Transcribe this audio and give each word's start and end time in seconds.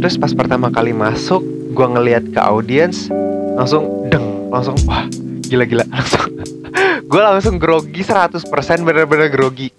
terus 0.00 0.16
pas 0.20 0.32
pertama 0.32 0.68
kali 0.68 0.92
masuk 0.92 1.40
gue 1.70 1.86
ngeliat 1.86 2.24
ke 2.32 2.40
audiens 2.40 3.08
langsung 3.56 4.08
deng 4.10 4.50
langsung 4.50 4.74
wah 4.84 5.06
gila-gila. 5.50 5.82
Langsung 5.90 6.30
gue 7.10 7.18
langsung 7.18 7.56
grogi 7.58 8.06
100% 8.06 8.46
bener-bener 8.86 9.26
grogi. 9.26 9.74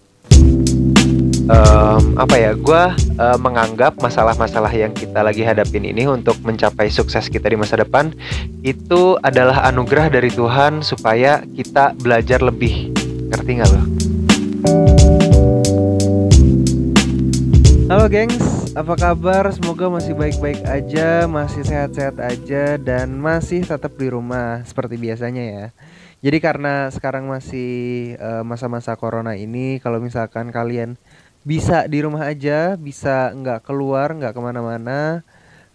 Um, 1.51 2.15
apa 2.15 2.35
ya 2.35 2.51
gue 2.55 2.83
uh, 3.19 3.37
menganggap 3.39 3.99
masalah-masalah 3.99 4.71
yang 4.71 4.91
kita 4.91 5.19
lagi 5.19 5.43
hadapin 5.43 5.83
ini 5.83 6.07
untuk 6.07 6.39
mencapai 6.43 6.87
sukses 6.91 7.27
kita 7.27 7.51
di 7.51 7.59
masa 7.59 7.79
depan 7.79 8.15
itu 8.63 9.19
adalah 9.19 9.67
anugerah 9.67 10.11
dari 10.11 10.31
Tuhan 10.31 10.83
supaya 10.83 11.43
kita 11.43 11.95
belajar 11.95 12.43
lebih. 12.43 12.91
Ngerti 13.31 13.51
nggak 13.57 13.69
lo? 13.71 13.81
Halo 17.91 18.07
gengs, 18.07 18.60
apa 18.71 18.95
kabar? 18.95 19.43
Semoga 19.51 19.91
masih 19.91 20.15
baik-baik 20.15 20.63
aja, 20.63 21.27
masih 21.27 21.67
sehat-sehat 21.67 22.15
aja, 22.23 22.79
dan 22.79 23.11
masih 23.19 23.67
tetap 23.67 23.91
di 23.99 24.07
rumah 24.07 24.63
seperti 24.63 24.95
biasanya 24.95 25.43
ya. 25.43 25.65
Jadi 26.23 26.37
karena 26.39 26.87
sekarang 26.87 27.27
masih 27.27 27.69
eh, 28.15 28.43
masa-masa 28.47 28.95
corona 28.95 29.35
ini, 29.35 29.83
kalau 29.83 29.99
misalkan 29.99 30.55
kalian 30.55 30.95
bisa 31.43 31.83
di 31.91 31.99
rumah 31.99 32.31
aja, 32.31 32.79
bisa 32.79 33.35
nggak 33.35 33.67
keluar, 33.67 34.13
nggak 34.15 34.29
ke 34.37 34.41
mana-mana, 34.45 35.25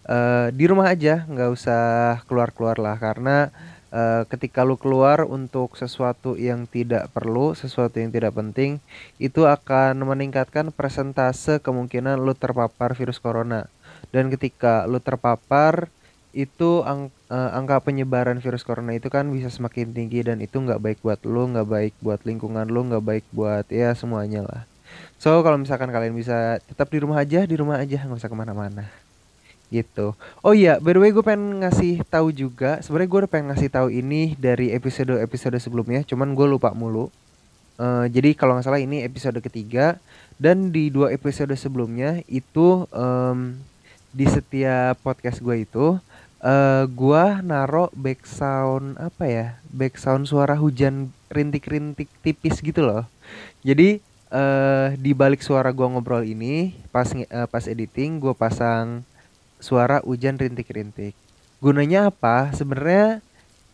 uh, 0.07 0.47
di 0.55 0.63
rumah 0.63 0.87
aja, 0.95 1.27
nggak 1.27 1.49
usah 1.51 1.83
keluar-keluar 2.23 2.79
lah, 2.79 2.95
karena 2.95 3.51
uh, 3.91 4.23
ketika 4.27 4.63
lu 4.63 4.75
keluar 4.75 5.23
untuk 5.23 5.75
sesuatu 5.75 6.35
yang 6.35 6.67
tidak 6.67 7.11
perlu, 7.11 7.55
sesuatu 7.55 7.97
yang 7.99 8.11
tidak 8.11 8.35
penting, 8.35 8.79
itu 9.17 9.45
akan 9.47 9.97
meningkatkan 10.03 10.71
persentase 10.71 11.59
kemungkinan 11.63 12.19
lu 12.19 12.33
terpapar 12.35 12.95
virus 12.95 13.19
corona. 13.19 13.67
Dan 14.11 14.31
ketika 14.31 14.87
lu 14.87 14.99
terpapar, 15.03 15.91
itu 16.35 16.85
ang 16.85 17.09
uh, 17.33 17.49
angka 17.57 17.81
penyebaran 17.81 18.37
virus 18.37 18.61
corona 18.61 18.93
itu 18.93 19.09
kan 19.09 19.25
bisa 19.33 19.49
semakin 19.49 19.89
tinggi 19.89 20.21
dan 20.21 20.37
itu 20.37 20.61
nggak 20.61 20.77
baik 20.77 20.99
buat 21.01 21.19
lu, 21.25 21.49
nggak 21.49 21.67
baik 21.67 21.93
buat 22.03 22.21
lingkungan 22.27 22.69
lu, 22.69 22.85
nggak 22.93 23.03
baik 23.03 23.25
buat 23.33 23.65
ya 23.73 23.95
semuanya 23.97 24.45
lah. 24.45 24.61
So 25.17 25.41
kalau 25.41 25.57
misalkan 25.57 25.89
kalian 25.89 26.13
bisa 26.13 26.61
tetap 26.61 26.93
di 26.93 27.01
rumah 27.01 27.25
aja, 27.25 27.41
di 27.43 27.55
rumah 27.57 27.81
aja 27.81 28.05
nggak 28.05 28.21
usah 28.21 28.29
ke 28.29 28.37
mana-mana 28.37 29.06
gitu. 29.67 30.15
Oh 30.43 30.55
iya, 30.55 30.79
by 30.79 30.95
the 30.95 31.01
way 31.01 31.11
gue 31.11 31.23
pengen 31.23 31.63
ngasih 31.63 32.03
tahu 32.07 32.31
juga. 32.31 32.79
Sebenarnya 32.79 33.09
gue 33.09 33.19
udah 33.25 33.31
pengen 33.31 33.47
ngasih 33.51 33.69
tahu 33.71 33.87
ini 33.91 34.33
dari 34.39 34.71
episode 34.71 35.19
episode 35.19 35.57
sebelumnya, 35.59 36.03
cuman 36.07 36.31
gue 36.35 36.47
lupa 36.47 36.71
mulu. 36.71 37.11
Uh, 37.77 38.09
jadi 38.09 38.33
kalau 38.33 38.57
nggak 38.57 38.65
salah 38.65 38.81
ini 38.81 39.05
episode 39.05 39.37
ketiga 39.37 40.01
dan 40.41 40.73
di 40.73 40.89
dua 40.89 41.13
episode 41.13 41.53
sebelumnya 41.53 42.25
itu 42.25 42.89
um, 42.89 43.53
di 44.09 44.25
setiap 44.25 44.97
podcast 45.05 45.45
gue 45.45 45.61
itu 45.61 46.01
uh, 46.41 46.83
gue 46.89 47.23
naro 47.45 47.93
background 47.93 48.97
apa 48.97 49.23
ya 49.29 49.47
background 49.69 50.25
suara 50.25 50.57
hujan 50.57 51.13
rintik-rintik 51.29 52.09
tipis 52.25 52.65
gitu 52.65 52.81
loh. 52.81 53.05
Jadi 53.61 54.01
uh, 54.33 54.97
di 54.97 55.11
balik 55.13 55.45
suara 55.45 55.69
gue 55.69 55.85
ngobrol 55.85 56.25
ini 56.25 56.73
pas 56.89 57.13
uh, 57.13 57.45
pas 57.45 57.63
editing 57.69 58.17
gue 58.17 58.33
pasang 58.33 59.05
suara 59.57 60.01
hujan 60.05 60.37
rintik-rintik. 60.37 61.13
Gunanya 61.57 62.13
apa? 62.13 62.53
Sebenarnya 62.53 63.25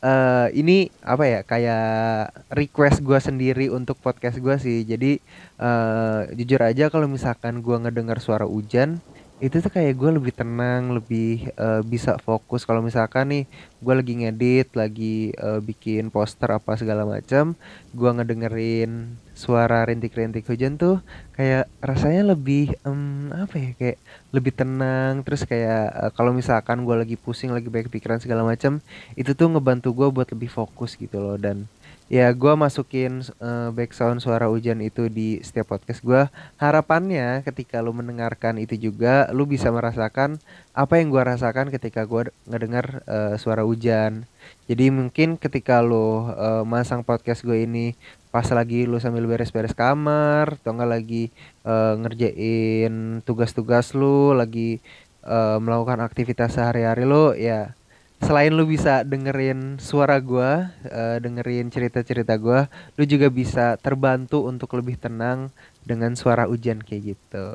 uh, 0.04 0.48
ini 0.52 0.92
apa 1.04 1.24
ya 1.28 1.40
kayak 1.44 1.88
request 2.52 3.00
gue 3.04 3.20
sendiri 3.20 3.68
untuk 3.72 4.00
podcast 4.00 4.38
gue 4.40 4.56
sih. 4.60 4.84
Jadi 4.84 5.20
uh, 5.60 6.28
jujur 6.36 6.60
aja 6.60 6.92
kalau 6.92 7.08
misalkan 7.08 7.64
gue 7.64 7.76
ngedengar 7.80 8.20
suara 8.20 8.44
hujan 8.44 9.00
itu 9.44 9.60
tuh 9.60 9.68
kayak 9.68 10.00
gue 10.00 10.10
lebih 10.16 10.32
tenang, 10.32 10.96
lebih 10.96 11.52
uh, 11.60 11.84
bisa 11.84 12.16
fokus. 12.24 12.64
Kalau 12.64 12.80
misalkan 12.80 13.28
nih 13.28 13.44
gue 13.84 13.94
lagi 14.00 14.14
ngedit, 14.24 14.72
lagi 14.72 15.36
uh, 15.36 15.60
bikin 15.60 16.08
poster 16.08 16.48
apa 16.48 16.80
segala 16.80 17.04
macam, 17.04 17.52
gue 17.92 18.10
ngedengerin 18.16 19.20
suara 19.36 19.84
rintik-rintik 19.84 20.48
hujan 20.48 20.80
tuh 20.80 21.04
kayak 21.36 21.66
rasanya 21.84 22.38
lebih 22.38 22.78
um, 22.86 23.34
apa 23.34 23.56
ya 23.58 23.70
kayak 23.74 23.98
lebih 24.30 24.54
tenang 24.54 25.26
terus 25.26 25.42
kayak 25.44 25.90
uh, 25.90 26.12
kalau 26.14 26.32
misalkan 26.32 26.86
gue 26.86 26.94
lagi 26.94 27.18
pusing 27.18 27.50
lagi 27.50 27.66
banyak 27.66 27.90
pikiran 27.90 28.22
segala 28.22 28.46
macam 28.46 28.78
itu 29.18 29.34
tuh 29.34 29.50
ngebantu 29.50 29.90
gue 29.92 30.08
buat 30.14 30.30
lebih 30.30 30.54
fokus 30.54 30.94
gitu 30.94 31.18
loh 31.18 31.36
dan 31.42 31.66
ya 32.12 32.30
gue 32.36 32.54
masukin 32.54 33.24
uh, 33.40 33.72
background 33.72 34.20
suara 34.20 34.52
hujan 34.52 34.84
itu 34.84 35.08
di 35.08 35.40
setiap 35.40 35.74
podcast 35.74 36.04
gue 36.04 36.28
harapannya 36.60 37.42
ketika 37.48 37.80
lu 37.80 37.96
mendengarkan 37.96 38.60
itu 38.60 38.76
juga 38.76 39.32
lu 39.32 39.48
bisa 39.48 39.72
merasakan 39.72 40.38
apa 40.76 41.00
yang 41.00 41.10
gue 41.14 41.24
rasakan 41.24 41.72
ketika 41.72 42.04
gue 42.04 42.34
ngedengar 42.50 43.06
uh, 43.06 43.36
suara 43.40 43.62
hujan. 43.64 44.26
Jadi 44.68 44.92
mungkin 44.92 45.40
ketika 45.40 45.80
lu 45.80 46.28
uh, 46.34 46.68
masang 46.68 47.06
podcast 47.06 47.46
gue 47.46 47.64
ini 47.64 47.96
pas 48.34 48.50
lagi 48.50 48.90
lu 48.90 48.98
sambil 48.98 49.30
beres-beres 49.30 49.78
kamar 49.78 50.58
atau 50.58 50.74
enggak 50.74 50.90
lagi 50.90 51.24
uh, 51.62 51.94
ngerjain 52.02 53.22
tugas-tugas 53.22 53.94
lu 53.94 54.34
lagi 54.34 54.82
uh, 55.22 55.62
melakukan 55.62 56.02
aktivitas 56.02 56.58
sehari-hari 56.58 57.06
lu 57.06 57.38
ya 57.38 57.78
selain 58.24 58.56
lu 58.56 58.64
bisa 58.64 59.04
dengerin 59.04 59.78
suara 59.84 60.16
gua, 60.24 60.72
uh, 60.88 61.18
dengerin 61.20 61.68
cerita-cerita 61.68 62.40
gua, 62.40 62.72
lu 62.96 63.04
juga 63.04 63.28
bisa 63.28 63.76
terbantu 63.76 64.48
untuk 64.48 64.72
lebih 64.80 64.96
tenang 64.96 65.52
dengan 65.84 66.16
suara 66.16 66.48
hujan 66.48 66.80
kayak 66.80 67.16
gitu. 67.20 67.48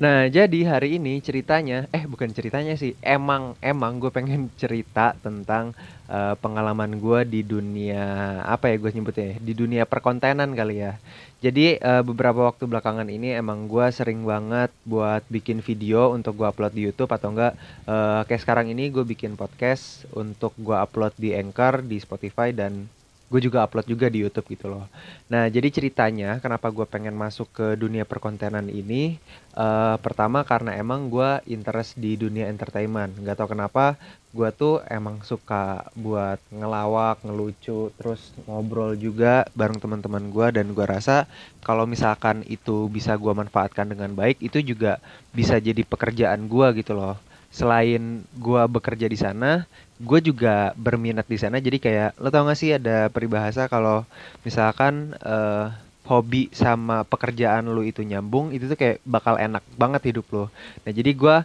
Nah, 0.00 0.32
jadi 0.32 0.64
hari 0.64 0.96
ini 0.96 1.20
ceritanya, 1.20 1.84
eh 1.92 2.08
bukan 2.08 2.32
ceritanya 2.32 2.72
sih, 2.72 2.96
emang 3.04 3.52
emang 3.60 4.00
gue 4.00 4.08
pengen 4.08 4.48
cerita 4.60 5.12
tentang 5.20 5.76
uh, 6.08 6.36
pengalaman 6.40 6.96
gue 6.96 7.20
di 7.28 7.40
dunia 7.44 8.40
apa 8.44 8.72
ya 8.72 8.80
gue 8.80 8.90
nyebutnya, 8.96 9.26
ya, 9.32 9.36
di 9.40 9.52
dunia 9.52 9.82
perkontenan 9.84 10.56
kali 10.56 10.84
ya. 10.88 10.96
Jadi 11.40 11.80
uh, 11.80 12.04
beberapa 12.04 12.44
waktu 12.44 12.68
belakangan 12.68 13.08
ini 13.08 13.32
emang 13.32 13.64
gue 13.64 13.88
sering 13.88 14.28
banget 14.28 14.68
buat 14.84 15.24
bikin 15.32 15.64
video 15.64 16.12
untuk 16.12 16.36
gue 16.36 16.44
upload 16.44 16.76
di 16.76 16.84
YouTube 16.84 17.08
atau 17.08 17.32
enggak 17.32 17.56
uh, 17.88 18.28
kayak 18.28 18.44
sekarang 18.44 18.68
ini 18.68 18.92
gue 18.92 19.00
bikin 19.08 19.40
podcast 19.40 20.04
untuk 20.12 20.52
gue 20.60 20.76
upload 20.76 21.16
di 21.16 21.32
Anchor, 21.32 21.80
di 21.80 21.96
Spotify 21.96 22.52
dan 22.52 22.84
gue 23.30 23.40
juga 23.46 23.62
upload 23.62 23.86
juga 23.86 24.10
di 24.10 24.26
YouTube 24.26 24.50
gitu 24.50 24.66
loh. 24.66 24.90
Nah 25.30 25.46
jadi 25.46 25.70
ceritanya 25.70 26.42
kenapa 26.42 26.66
gue 26.74 26.82
pengen 26.82 27.14
masuk 27.14 27.46
ke 27.54 27.66
dunia 27.78 28.02
perkontenan 28.02 28.66
ini, 28.66 29.22
uh, 29.54 29.94
pertama 30.02 30.42
karena 30.42 30.74
emang 30.74 31.06
gue 31.06 31.38
interest 31.46 31.94
di 31.94 32.18
dunia 32.18 32.50
entertainment. 32.50 33.14
Gak 33.22 33.38
tau 33.38 33.46
kenapa 33.46 33.94
gue 34.34 34.50
tuh 34.50 34.82
emang 34.90 35.22
suka 35.22 35.86
buat 35.94 36.42
ngelawak, 36.50 37.22
ngelucu, 37.22 37.94
terus 37.94 38.34
ngobrol 38.50 38.98
juga 38.98 39.46
bareng 39.54 39.78
teman-teman 39.78 40.26
gue 40.34 40.46
dan 40.50 40.66
gue 40.74 40.86
rasa 40.86 41.30
kalau 41.62 41.86
misalkan 41.86 42.42
itu 42.50 42.90
bisa 42.90 43.14
gue 43.14 43.30
manfaatkan 43.30 43.86
dengan 43.86 44.10
baik, 44.10 44.42
itu 44.42 44.58
juga 44.74 44.98
bisa 45.30 45.58
jadi 45.62 45.86
pekerjaan 45.86 46.50
gue 46.50 46.66
gitu 46.82 46.98
loh 46.98 47.14
selain 47.50 48.22
gue 48.38 48.62
bekerja 48.70 49.10
di 49.10 49.18
sana 49.18 49.66
gue 50.00 50.20
juga 50.24 50.72
berminat 50.80 51.28
di 51.28 51.36
sana 51.36 51.60
jadi 51.60 51.76
kayak 51.76 52.10
lo 52.16 52.32
tau 52.32 52.48
gak 52.48 52.56
sih 52.56 52.72
ada 52.72 53.12
peribahasa 53.12 53.68
kalau 53.68 54.08
misalkan 54.42 55.12
uh, 55.20 55.68
hobi 56.08 56.48
sama 56.50 57.04
pekerjaan 57.04 57.68
lo 57.68 57.84
itu 57.84 58.02
nyambung 58.02 58.50
itu 58.50 58.66
tuh 58.66 58.74
kayak 58.80 58.98
bakal 59.04 59.36
enak 59.36 59.62
banget 59.76 60.10
hidup 60.10 60.26
lo 60.32 60.44
nah 60.82 60.90
jadi 60.90 61.10
gue 61.12 61.36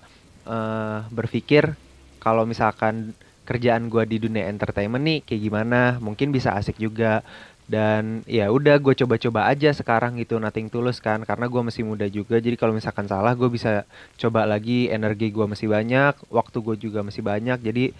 uh, 0.47 0.99
berpikir 1.11 1.75
kalau 2.23 2.47
misalkan 2.47 3.13
kerjaan 3.45 3.88
gue 3.93 4.03
di 4.09 4.17
dunia 4.17 4.49
entertainment 4.49 5.05
nih 5.05 5.22
kayak 5.22 5.41
gimana 5.45 6.01
mungkin 6.01 6.33
bisa 6.33 6.57
asik 6.57 6.81
juga. 6.81 7.22
Dan 7.66 8.22
ya 8.29 8.53
udah 8.53 8.77
gue 8.77 8.93
coba-coba 8.93 9.49
aja 9.49 9.73
sekarang 9.73 10.22
gitu 10.22 10.37
nothing 10.37 10.69
tulus 10.69 11.01
kan 11.01 11.25
karena 11.25 11.49
gue 11.49 11.61
masih 11.66 11.81
muda 11.81 12.05
juga. 12.05 12.37
Jadi 12.37 12.61
kalau 12.61 12.77
misalkan 12.77 13.09
salah 13.09 13.33
gue 13.33 13.49
bisa 13.49 13.89
coba 14.22 14.45
lagi 14.45 14.85
energi 14.93 15.33
gue 15.33 15.45
masih 15.49 15.73
banyak 15.73 16.13
waktu 16.29 16.57
gue 16.61 16.75
juga 16.78 17.02
masih 17.02 17.25
banyak. 17.25 17.57
Jadi 17.66 17.97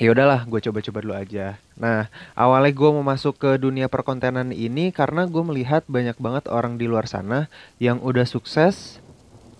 ya 0.00 0.16
udahlah 0.16 0.48
gue 0.48 0.60
coba-coba 0.64 0.98
dulu 1.04 1.14
aja 1.14 1.60
nah 1.76 2.08
awalnya 2.32 2.72
gue 2.72 2.90
mau 2.90 3.04
masuk 3.04 3.36
ke 3.36 3.60
dunia 3.60 3.86
perkontenan 3.92 4.50
ini 4.50 4.90
karena 4.90 5.28
gue 5.28 5.44
melihat 5.44 5.84
banyak 5.84 6.16
banget 6.16 6.48
orang 6.48 6.80
di 6.80 6.88
luar 6.88 7.04
sana 7.04 7.52
yang 7.76 8.00
udah 8.00 8.24
sukses 8.24 8.98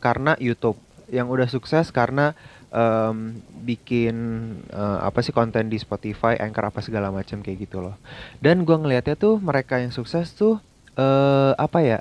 karena 0.00 0.34
YouTube 0.40 0.80
yang 1.12 1.28
udah 1.28 1.46
sukses 1.50 1.92
karena 1.92 2.32
um, 2.70 3.36
bikin 3.66 4.14
uh, 4.70 5.04
apa 5.04 5.20
sih 5.20 5.34
konten 5.34 5.68
di 5.68 5.76
Spotify, 5.76 6.38
Anchor 6.38 6.70
apa 6.70 6.80
segala 6.80 7.10
macam 7.10 7.42
kayak 7.42 7.68
gitu 7.68 7.82
loh. 7.82 7.98
Dan 8.38 8.62
gue 8.62 8.76
ngelihatnya 8.78 9.18
tuh 9.18 9.42
mereka 9.42 9.82
yang 9.82 9.92
sukses 9.92 10.32
tuh 10.32 10.62
uh, 10.96 11.52
apa 11.58 11.82
ya? 11.82 12.00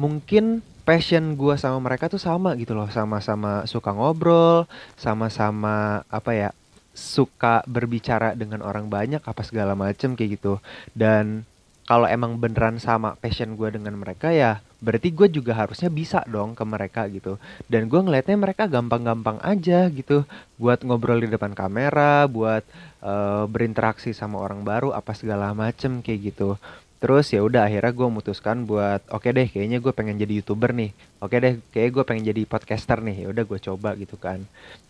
Mungkin 0.00 0.64
passion 0.88 1.36
gue 1.36 1.54
sama 1.60 1.78
mereka 1.84 2.08
tuh 2.08 2.20
sama 2.20 2.56
gitu 2.56 2.72
loh, 2.72 2.88
sama-sama 2.88 3.68
suka 3.68 3.92
ngobrol, 3.92 4.64
sama-sama 4.96 6.02
apa 6.08 6.32
ya? 6.32 6.50
Suka 6.98 7.62
berbicara 7.70 8.34
dengan 8.34 8.66
orang 8.66 8.90
banyak 8.90 9.22
apa 9.22 9.42
segala 9.46 9.78
macem 9.78 10.18
kayak 10.18 10.42
gitu. 10.42 10.58
Dan 10.98 11.46
kalau 11.86 12.04
emang 12.04 12.36
beneran 12.36 12.82
sama 12.82 13.14
passion 13.16 13.54
gue 13.56 13.72
dengan 13.72 13.96
mereka 13.96 14.28
ya 14.28 14.60
berarti 14.78 15.10
gue 15.10 15.26
juga 15.32 15.58
harusnya 15.58 15.90
bisa 15.90 16.20
dong 16.26 16.58
ke 16.58 16.62
mereka 16.66 17.06
gitu. 17.06 17.38
Dan 17.70 17.86
gue 17.86 17.98
ngelihatnya 18.02 18.36
mereka 18.36 18.66
gampang-gampang 18.66 19.38
aja 19.42 19.86
gitu. 19.88 20.26
Buat 20.58 20.82
ngobrol 20.82 21.22
di 21.22 21.30
depan 21.30 21.54
kamera 21.54 22.26
buat 22.26 22.66
uh, 23.00 23.46
berinteraksi 23.46 24.10
sama 24.10 24.42
orang 24.42 24.66
baru 24.66 24.90
apa 24.90 25.14
segala 25.14 25.54
macem 25.54 26.02
kayak 26.02 26.34
gitu 26.34 26.58
Terus 26.98 27.30
ya 27.30 27.46
udah 27.46 27.70
akhirnya 27.70 27.94
gue 27.94 28.06
memutuskan 28.10 28.66
buat 28.66 29.06
oke 29.14 29.22
okay 29.22 29.30
deh 29.30 29.46
kayaknya 29.46 29.78
gue 29.78 29.92
pengen 29.94 30.18
jadi 30.18 30.42
youtuber 30.42 30.74
nih. 30.74 30.90
Oke 31.22 31.38
okay 31.38 31.38
deh 31.38 31.54
kayak 31.70 31.90
gue 31.94 32.04
pengen 32.04 32.24
jadi 32.26 32.42
podcaster 32.42 32.98
nih. 32.98 33.22
Ya 33.22 33.26
udah 33.30 33.44
gue 33.46 33.58
coba 33.62 33.94
gitu 33.94 34.18
kan. 34.18 34.42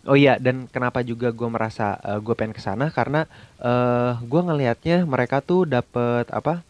Oh 0.09 0.17
iya 0.17 0.41
dan 0.41 0.65
kenapa 0.69 1.05
juga 1.05 1.29
gue 1.29 1.49
merasa 1.49 2.01
uh, 2.01 2.17
gue 2.17 2.33
pengen 2.33 2.57
ke 2.57 2.61
sana 2.65 2.89
karena 2.89 3.29
uh, 3.61 4.17
gue 4.25 4.41
ngelihatnya 4.41 5.05
mereka 5.05 5.45
tuh 5.45 5.69
dapet 5.69 6.25
apa 6.33 6.65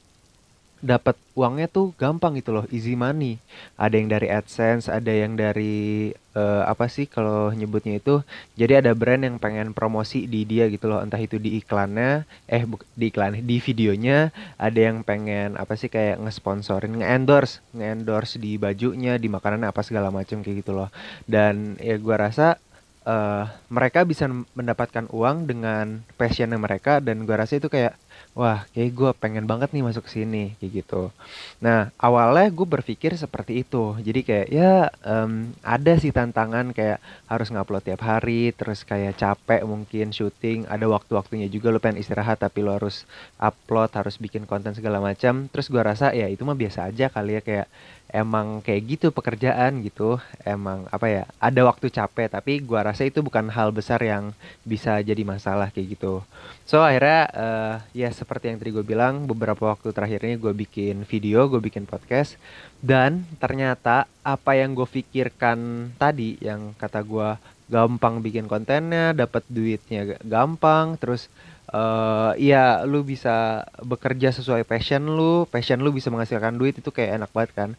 dapat 0.80 1.20
uangnya 1.36 1.68
tuh 1.68 1.92
gampang 2.00 2.40
gitu 2.40 2.56
loh, 2.56 2.66
easy 2.72 2.96
money. 2.96 3.40
Ada 3.76 3.96
yang 4.00 4.10
dari 4.12 4.28
AdSense, 4.32 4.88
ada 4.88 5.12
yang 5.12 5.36
dari 5.36 6.12
uh, 6.36 6.64
apa 6.68 6.88
sih 6.88 7.08
kalau 7.08 7.52
nyebutnya 7.52 8.00
itu. 8.00 8.24
Jadi 8.56 8.80
ada 8.80 8.92
brand 8.96 9.24
yang 9.24 9.38
pengen 9.40 9.76
promosi 9.76 10.26
di 10.28 10.48
dia 10.48 10.72
gitu 10.72 10.88
loh, 10.88 11.04
entah 11.04 11.20
itu 11.20 11.36
di 11.36 11.60
iklannya, 11.60 12.24
eh 12.48 12.64
di 12.96 13.06
iklan, 13.12 13.44
di 13.44 13.60
videonya, 13.60 14.32
ada 14.56 14.80
yang 14.80 15.04
pengen 15.04 15.60
apa 15.60 15.76
sih 15.76 15.92
kayak 15.92 16.20
ngesponsorin, 16.24 16.96
nge-endorse, 17.04 17.60
nge-endorse 17.76 18.40
di 18.40 18.56
bajunya, 18.56 19.20
di 19.20 19.28
makanan 19.28 19.68
apa 19.68 19.84
segala 19.84 20.10
macam 20.10 20.40
kayak 20.40 20.64
gitu 20.64 20.72
loh. 20.72 20.90
Dan 21.28 21.76
ya 21.84 22.00
gua 22.00 22.32
rasa 22.32 22.56
uh, 23.04 23.52
mereka 23.68 24.08
bisa 24.08 24.32
mendapatkan 24.56 25.12
uang 25.12 25.48
dengan 25.48 26.04
passionnya 26.16 26.56
mereka 26.56 27.04
dan 27.04 27.28
gua 27.28 27.44
rasa 27.44 27.60
itu 27.60 27.68
kayak 27.68 28.00
wah 28.38 28.64
kayak 28.72 28.92
gue 28.96 29.12
pengen 29.20 29.46
banget 29.50 29.76
nih 29.76 29.84
masuk 29.84 30.08
sini 30.08 30.56
kayak 30.62 30.84
gitu. 30.84 31.12
Nah 31.60 31.92
awalnya 32.00 32.48
gue 32.54 32.68
berpikir 32.68 33.16
seperti 33.20 33.68
itu. 33.68 33.98
Jadi 34.00 34.22
kayak 34.24 34.48
ya 34.48 34.88
um, 35.04 35.52
ada 35.66 35.94
sih 36.00 36.14
tantangan 36.16 36.72
kayak 36.72 37.04
harus 37.28 37.48
ngupload 37.52 37.84
tiap 37.84 38.02
hari, 38.06 38.56
terus 38.56 38.88
kayak 38.88 39.20
capek 39.20 39.68
mungkin 39.68 40.16
syuting, 40.16 40.66
ada 40.72 40.86
waktu-waktunya 40.88 41.52
juga 41.52 41.74
lo 41.74 41.84
pengen 41.84 42.00
istirahat 42.00 42.40
tapi 42.40 42.64
lo 42.64 42.76
harus 42.76 43.04
upload, 43.42 43.92
harus 43.94 44.16
bikin 44.16 44.48
konten 44.48 44.72
segala 44.72 45.04
macam. 45.04 45.52
Terus 45.52 45.68
gue 45.68 45.82
rasa 45.82 46.16
ya 46.16 46.32
itu 46.32 46.42
mah 46.48 46.58
biasa 46.58 46.90
aja 46.90 47.12
kali 47.12 47.38
ya 47.38 47.42
kayak 47.44 47.68
emang 48.10 48.66
kayak 48.66 48.98
gitu 48.98 49.08
pekerjaan 49.14 49.86
gitu 49.86 50.18
emang 50.42 50.90
apa 50.90 51.06
ya 51.08 51.24
ada 51.38 51.62
waktu 51.62 51.94
capek 51.94 52.28
tapi 52.34 52.58
gua 52.66 52.82
rasa 52.90 53.06
itu 53.06 53.22
bukan 53.22 53.54
hal 53.54 53.70
besar 53.70 54.02
yang 54.02 54.34
bisa 54.66 54.98
jadi 55.06 55.22
masalah 55.22 55.70
kayak 55.70 55.98
gitu 55.98 56.26
so 56.70 56.86
akhirnya 56.86 57.26
uh, 57.34 57.76
ya 57.98 58.14
seperti 58.14 58.54
yang 58.54 58.62
tadi 58.62 58.70
gue 58.70 58.86
bilang 58.86 59.26
beberapa 59.26 59.74
waktu 59.74 59.90
terakhir 59.90 60.22
ini 60.22 60.38
gue 60.38 60.54
bikin 60.54 61.02
video 61.10 61.50
gue 61.50 61.58
bikin 61.58 61.90
podcast 61.90 62.38
dan 62.78 63.26
ternyata 63.42 64.06
apa 64.22 64.54
yang 64.54 64.78
gue 64.78 64.86
pikirkan 64.86 65.90
tadi 65.98 66.38
yang 66.38 66.78
kata 66.78 67.02
gue 67.02 67.30
gampang 67.74 68.22
bikin 68.22 68.46
kontennya 68.46 69.18
dapat 69.18 69.42
duitnya 69.50 70.22
gampang 70.22 70.94
terus 71.02 71.34
uh, 71.74 72.34
ya 72.38 72.86
lu 72.86 73.06
bisa 73.06 73.66
bekerja 73.82 74.34
sesuai 74.34 74.66
passion 74.66 75.06
lu, 75.06 75.46
passion 75.50 75.82
lu 75.82 75.94
bisa 75.94 76.10
menghasilkan 76.10 76.58
duit 76.58 76.78
itu 76.78 76.90
kayak 76.90 77.22
enak 77.22 77.32
banget 77.34 77.52
kan. 77.56 77.70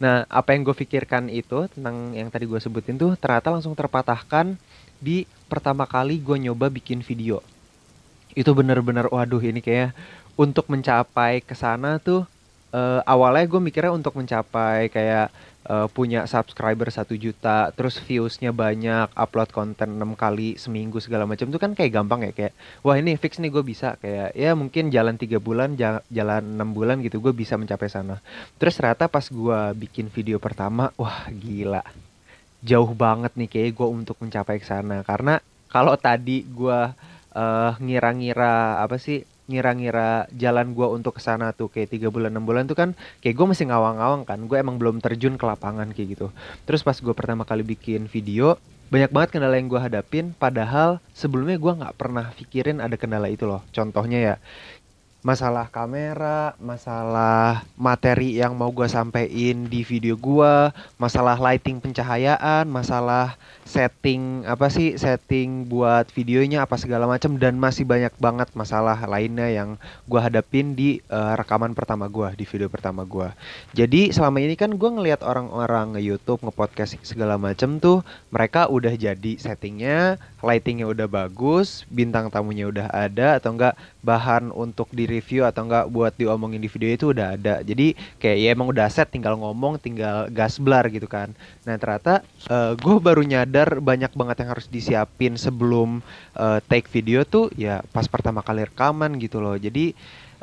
Nah, 0.00 0.24
apa 0.32 0.56
yang 0.56 0.64
gue 0.64 0.76
pikirkan 0.76 1.28
itu 1.28 1.68
tentang 1.76 2.16
yang 2.16 2.32
tadi 2.32 2.48
gue 2.48 2.56
sebutin 2.56 2.96
tuh 2.96 3.16
ternyata 3.20 3.52
langsung 3.52 3.76
terpatahkan 3.76 4.56
di 4.96 5.28
pertama 5.48 5.84
kali 5.84 6.20
gue 6.20 6.36
nyoba 6.40 6.72
bikin 6.72 7.04
video. 7.04 7.44
Itu 8.36 8.54
bener-bener 8.54 9.10
waduh 9.10 9.42
ini 9.42 9.62
kayak 9.62 9.94
untuk 10.38 10.70
mencapai 10.72 11.44
ke 11.44 11.52
sana 11.52 12.00
tuh 12.00 12.24
uh, 12.74 13.00
awalnya 13.06 13.46
gue 13.46 13.60
mikirnya 13.60 13.92
untuk 13.92 14.16
mencapai 14.16 14.88
kayak 14.88 15.28
uh, 15.68 15.86
punya 15.90 16.24
subscriber 16.24 16.88
satu 16.88 17.14
juta, 17.18 17.74
terus 17.74 17.98
viewsnya 18.00 18.54
banyak, 18.54 19.10
upload 19.14 19.50
konten 19.52 19.98
enam 19.98 20.14
kali 20.16 20.56
seminggu 20.56 21.02
segala 21.02 21.26
macam 21.26 21.50
itu 21.50 21.58
kan 21.60 21.74
kayak 21.74 21.92
gampang 21.92 22.20
ya 22.26 22.32
kayak 22.32 22.52
wah 22.86 22.96
ini 22.96 23.18
fix 23.18 23.38
nih 23.42 23.50
gue 23.52 23.64
bisa. 23.66 23.98
Kayak 24.00 24.32
ya 24.34 24.50
mungkin 24.54 24.88
jalan 24.88 25.18
tiga 25.18 25.42
bulan, 25.42 25.76
jalan 26.08 26.42
enam 26.42 26.70
bulan 26.72 27.02
gitu 27.04 27.20
gue 27.20 27.34
bisa 27.34 27.58
mencapai 27.58 27.90
sana. 27.90 28.22
Terus 28.56 28.74
ternyata 28.78 29.10
pas 29.10 29.26
gue 29.26 29.58
bikin 29.76 30.08
video 30.08 30.38
pertama, 30.40 30.94
wah 30.96 31.26
gila, 31.28 31.84
jauh 32.64 32.92
banget 32.94 33.34
nih 33.36 33.48
kayak 33.50 33.70
gue 33.76 33.88
untuk 33.88 34.16
mencapai 34.22 34.62
ke 34.62 34.66
sana. 34.66 35.02
Karena 35.04 35.42
kalau 35.70 35.94
tadi 35.94 36.42
gue 36.46 36.80
uh, 37.34 37.76
ngira-ngira 37.78 38.82
apa 38.82 38.96
sih 38.96 39.26
ngira-ngira 39.50 40.30
jalan 40.30 40.78
gue 40.78 40.86
untuk 40.86 41.18
ke 41.18 41.22
sana 41.26 41.50
tuh 41.50 41.66
kayak 41.66 41.90
tiga 41.90 42.06
bulan 42.06 42.30
enam 42.30 42.46
bulan 42.46 42.70
tuh 42.70 42.78
kan 42.78 42.94
kayak 43.18 43.34
gue 43.34 43.46
masih 43.50 43.66
ngawang-ngawang 43.66 44.22
kan. 44.22 44.38
Gue 44.46 44.62
emang 44.62 44.78
belum 44.78 45.02
terjun 45.02 45.34
ke 45.34 45.44
lapangan 45.44 45.90
kayak 45.90 46.08
gitu. 46.14 46.26
Terus 46.70 46.86
pas 46.86 46.94
gue 46.94 47.14
pertama 47.14 47.42
kali 47.42 47.66
bikin 47.66 48.06
video 48.06 48.54
banyak 48.90 49.10
banget 49.14 49.38
kendala 49.38 49.58
yang 49.58 49.66
gue 49.66 49.80
hadapin. 49.82 50.34
Padahal 50.38 51.02
sebelumnya 51.14 51.58
gue 51.58 51.72
nggak 51.82 51.94
pernah 51.98 52.30
pikirin 52.34 52.78
ada 52.78 52.94
kendala 52.94 53.26
itu 53.26 53.46
loh. 53.46 53.62
Contohnya 53.74 54.18
ya 54.18 54.34
masalah 55.20 55.68
kamera, 55.68 56.56
masalah 56.56 57.64
materi 57.76 58.40
yang 58.40 58.56
mau 58.56 58.72
gue 58.72 58.88
sampein 58.88 59.68
di 59.68 59.84
video 59.84 60.16
gue, 60.16 60.72
masalah 60.96 61.36
lighting 61.36 61.76
pencahayaan, 61.80 62.64
masalah 62.64 63.36
setting 63.70 64.42
apa 64.50 64.66
sih 64.66 64.98
setting 64.98 65.70
buat 65.70 66.10
videonya 66.10 66.66
apa 66.66 66.74
segala 66.74 67.06
macam 67.06 67.38
dan 67.38 67.54
masih 67.54 67.86
banyak 67.86 68.10
banget 68.18 68.50
masalah 68.58 68.98
lainnya 69.06 69.46
yang 69.46 69.78
gue 70.10 70.18
hadapin 70.20 70.74
di 70.74 70.98
uh, 71.06 71.38
rekaman 71.38 71.78
pertama 71.78 72.10
gue 72.10 72.34
di 72.34 72.42
video 72.50 72.66
pertama 72.66 73.06
gue 73.06 73.30
jadi 73.70 74.10
selama 74.10 74.42
ini 74.42 74.58
kan 74.58 74.74
gue 74.74 74.90
ngelihat 74.90 75.22
orang-orang 75.22 75.94
YouTube 76.02 76.42
nge 76.42 76.50
podcast 76.50 76.92
segala 77.06 77.38
macam 77.38 77.78
tuh 77.78 78.02
mereka 78.34 78.66
udah 78.66 78.90
jadi 78.98 79.38
settingnya 79.38 80.18
lightingnya 80.42 80.90
udah 80.90 81.06
bagus 81.06 81.86
bintang 81.86 82.26
tamunya 82.26 82.66
udah 82.66 82.90
ada 82.90 83.38
atau 83.38 83.54
enggak 83.54 83.78
bahan 84.00 84.48
untuk 84.52 84.88
di 84.92 85.04
review 85.04 85.44
atau 85.44 85.68
enggak 85.68 85.86
buat 85.92 86.12
diomongin 86.16 86.60
di 86.60 86.68
video 86.72 86.90
itu 86.92 87.06
udah 87.12 87.36
ada. 87.36 87.54
Jadi 87.60 87.92
kayak 88.16 88.38
ya 88.40 88.48
emang 88.52 88.72
udah 88.72 88.88
set 88.88 89.12
tinggal 89.12 89.36
ngomong 89.36 89.76
tinggal 89.76 90.28
gas 90.32 90.56
blar 90.56 90.88
gitu 90.88 91.04
kan. 91.04 91.32
Nah 91.68 91.76
ternyata 91.76 92.24
uh, 92.48 92.72
eh, 92.72 92.72
gue 92.80 92.96
baru 92.96 93.22
nyadar 93.24 93.78
banyak 93.78 94.12
banget 94.16 94.36
yang 94.44 94.50
harus 94.56 94.66
disiapin 94.68 95.36
sebelum 95.36 96.00
uh, 96.36 96.58
take 96.64 96.88
video 96.88 97.22
tuh 97.28 97.52
ya 97.54 97.84
pas 97.92 98.08
pertama 98.08 98.40
kali 98.40 98.64
rekaman 98.64 99.20
gitu 99.20 99.38
loh. 99.38 99.56
Jadi 99.60 99.92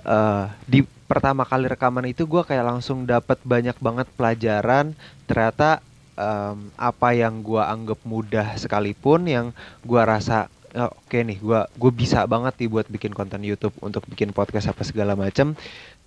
uh, 0.06 0.50
di 0.70 0.86
pertama 1.10 1.48
kali 1.48 1.66
rekaman 1.66 2.06
itu 2.10 2.30
gue 2.30 2.44
kayak 2.46 2.66
langsung 2.66 3.10
dapat 3.10 3.42
banyak 3.42 3.78
banget 3.82 4.08
pelajaran. 4.14 4.94
Ternyata 5.26 5.82
um, 6.18 6.74
apa 6.76 7.14
yang 7.14 7.40
gue 7.46 7.62
anggap 7.62 8.00
mudah 8.04 8.58
sekalipun 8.58 9.30
yang 9.30 9.46
gue 9.86 10.02
rasa 10.02 10.50
oh, 10.78 10.94
oke 10.94 11.10
okay 11.10 11.26
nih 11.26 11.38
gue 11.42 11.62
gue 11.76 11.92
bisa 11.92 12.24
banget 12.30 12.54
nih 12.62 12.70
buat 12.70 12.88
bikin 12.88 13.12
konten 13.18 13.42
YouTube 13.42 13.74
untuk 13.82 14.06
bikin 14.06 14.32
podcast 14.32 14.70
apa 14.72 14.86
segala 14.86 15.18
macam 15.18 15.58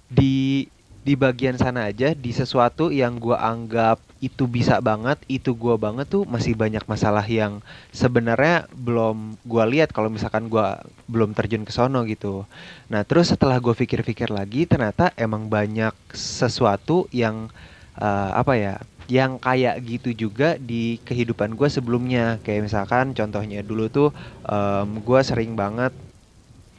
di 0.07 0.67
di 1.01 1.17
bagian 1.17 1.57
sana 1.57 1.89
aja 1.89 2.13
di 2.13 2.29
sesuatu 2.29 2.93
yang 2.93 3.17
gue 3.17 3.33
anggap 3.33 3.97
itu 4.21 4.45
bisa 4.45 4.85
banget 4.85 5.17
itu 5.33 5.57
gue 5.57 5.73
banget 5.81 6.05
tuh 6.13 6.29
masih 6.29 6.53
banyak 6.53 6.85
masalah 6.85 7.25
yang 7.25 7.65
sebenarnya 7.89 8.69
belum 8.77 9.41
gue 9.49 9.65
lihat 9.73 9.97
kalau 9.97 10.13
misalkan 10.13 10.53
gue 10.53 10.67
belum 11.09 11.33
terjun 11.33 11.65
ke 11.65 11.73
sono 11.73 12.05
gitu. 12.05 12.45
Nah 12.93 13.01
terus 13.09 13.33
setelah 13.33 13.57
gue 13.57 13.73
pikir-pikir 13.73 14.29
lagi 14.29 14.69
ternyata 14.69 15.17
emang 15.17 15.49
banyak 15.49 15.97
sesuatu 16.13 17.09
yang 17.17 17.49
uh, 17.97 18.31
apa 18.37 18.53
ya 18.61 18.75
yang 19.11 19.43
kayak 19.43 19.83
gitu 19.83 20.15
juga 20.15 20.55
di 20.55 21.03
kehidupan 21.03 21.59
gue 21.59 21.67
sebelumnya 21.67 22.39
kayak 22.47 22.71
misalkan 22.71 23.11
contohnya 23.11 23.61
dulu 23.67 23.91
tuh 23.91 24.09
um, 24.47 25.03
gue 25.03 25.21
sering 25.27 25.59
banget 25.59 25.91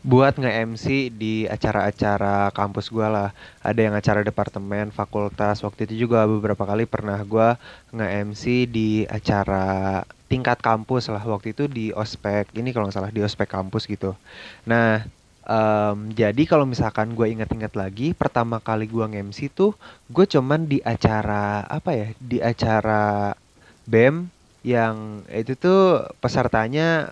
buat 0.02 0.34
nge-MC 0.34 1.14
di 1.14 1.46
acara-acara 1.46 2.50
kampus 2.58 2.90
gue 2.90 3.06
lah. 3.06 3.30
Ada 3.62 3.80
yang 3.86 3.94
acara 3.94 4.26
departemen, 4.26 4.90
fakultas. 4.90 5.62
Waktu 5.62 5.86
itu 5.86 6.10
juga 6.10 6.26
beberapa 6.26 6.66
kali 6.66 6.90
pernah 6.90 7.22
gue 7.22 7.48
nge-MC 7.94 8.66
di 8.66 9.06
acara 9.06 10.02
tingkat 10.26 10.58
kampus 10.66 11.06
lah. 11.14 11.22
Waktu 11.22 11.54
itu 11.54 11.70
di 11.70 11.94
ospek. 11.94 12.50
Ini 12.58 12.74
kalau 12.74 12.90
nggak 12.90 12.98
salah 12.98 13.14
di 13.14 13.22
ospek 13.22 13.46
kampus 13.46 13.86
gitu. 13.86 14.18
Nah, 14.66 15.06
um, 15.45 16.10
jadi 16.13 16.43
kalau 16.50 16.65
misalkan 16.65 17.13
gue 17.13 17.27
inget-inget 17.29 17.74
lagi, 17.77 18.13
pertama 18.17 18.62
kali 18.62 18.89
gue 18.89 19.05
nge-MC 19.05 19.53
tuh 19.53 19.77
gue 20.10 20.25
cuman 20.25 20.65
di 20.65 20.81
acara 20.81 21.65
apa 21.65 21.91
ya? 21.93 22.07
Di 22.17 22.38
acara 22.41 23.33
BEM 23.86 24.29
yang 24.62 25.25
itu 25.33 25.57
tuh 25.57 26.05
pesertanya 26.21 27.10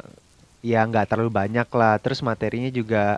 ya 0.62 0.86
nggak 0.86 1.10
terlalu 1.10 1.32
banyak 1.34 1.68
lah 1.74 1.98
terus 1.98 2.22
materinya 2.22 2.70
juga 2.70 3.18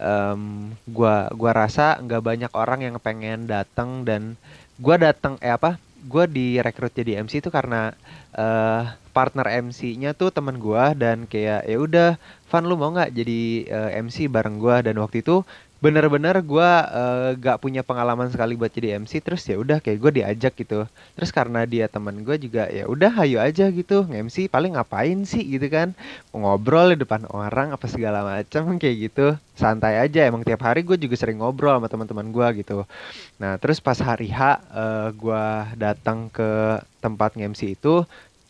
um, 0.00 0.72
gua 0.88 1.28
gua 1.34 1.52
rasa 1.52 2.00
nggak 2.00 2.22
banyak 2.24 2.52
orang 2.56 2.80
yang 2.86 2.96
pengen 3.02 3.44
datang 3.44 4.06
dan 4.06 4.38
gua 4.80 4.96
datang 4.96 5.36
eh 5.44 5.52
apa 5.52 5.76
gua 6.06 6.24
direkrut 6.24 6.94
jadi 6.94 7.20
MC 7.20 7.42
itu 7.44 7.50
karena 7.50 7.92
uh, 8.32 8.94
partner 9.10 9.48
MC-nya 9.64 10.12
tuh 10.16 10.30
teman 10.32 10.56
gua 10.60 10.94
dan 10.96 11.26
kayak 11.26 11.66
ya 11.66 11.76
udah 11.80 12.10
Van 12.46 12.64
lu 12.64 12.78
mau 12.78 12.94
nggak 12.94 13.10
jadi 13.10 13.40
uh, 13.70 13.90
eh, 13.90 14.02
MC 14.02 14.30
bareng 14.30 14.56
gua? 14.62 14.82
Dan 14.82 15.02
waktu 15.02 15.20
itu 15.20 15.42
bener-bener 15.76 16.40
gue 16.40 16.70
uh, 16.88 17.36
gak 17.36 17.60
punya 17.60 17.84
pengalaman 17.84 18.32
sekali 18.32 18.56
buat 18.56 18.72
jadi 18.72 18.96
MC 18.96 19.20
terus 19.20 19.44
ya 19.44 19.60
udah 19.60 19.84
kayak 19.84 19.98
gue 20.00 20.12
diajak 20.22 20.56
gitu. 20.56 20.88
Terus 20.88 21.30
karena 21.30 21.68
dia 21.68 21.84
teman 21.84 22.24
gue 22.24 22.36
juga 22.40 22.64
ya 22.72 22.88
udah 22.88 23.12
ayo 23.22 23.44
aja 23.44 23.68
gitu. 23.68 24.08
MC 24.08 24.48
paling 24.48 24.72
ngapain 24.72 25.20
sih 25.28 25.44
gitu 25.44 25.68
kan? 25.68 25.92
Ngobrol 26.32 26.96
di 26.96 27.04
depan 27.04 27.28
orang 27.28 27.76
apa 27.76 27.84
segala 27.92 28.24
macam 28.24 28.80
kayak 28.80 28.96
gitu. 29.12 29.36
Santai 29.52 30.00
aja 30.00 30.24
emang 30.24 30.42
tiap 30.48 30.64
hari 30.64 30.80
gue 30.80 30.96
juga 30.96 31.14
sering 31.14 31.44
ngobrol 31.44 31.76
sama 31.76 31.92
teman-teman 31.92 32.32
gue 32.32 32.64
gitu. 32.64 32.88
Nah 33.36 33.60
terus 33.60 33.76
pas 33.76 34.00
hari 34.00 34.32
H 34.32 34.40
uh, 34.72 35.12
gue 35.12 35.44
datang 35.76 36.32
ke 36.32 36.80
tempat 37.04 37.36
MC 37.36 37.76
itu 37.76 38.00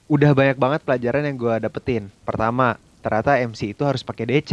udah 0.07 0.31
banyak 0.31 0.55
banget 0.55 0.81
pelajaran 0.87 1.26
yang 1.26 1.35
gue 1.35 1.55
dapetin. 1.59 2.07
Pertama 2.23 2.79
ternyata 3.06 3.38
MC 3.38 3.70
itu 3.70 3.86
harus 3.86 4.02
pakai 4.02 4.26
DC 4.26 4.50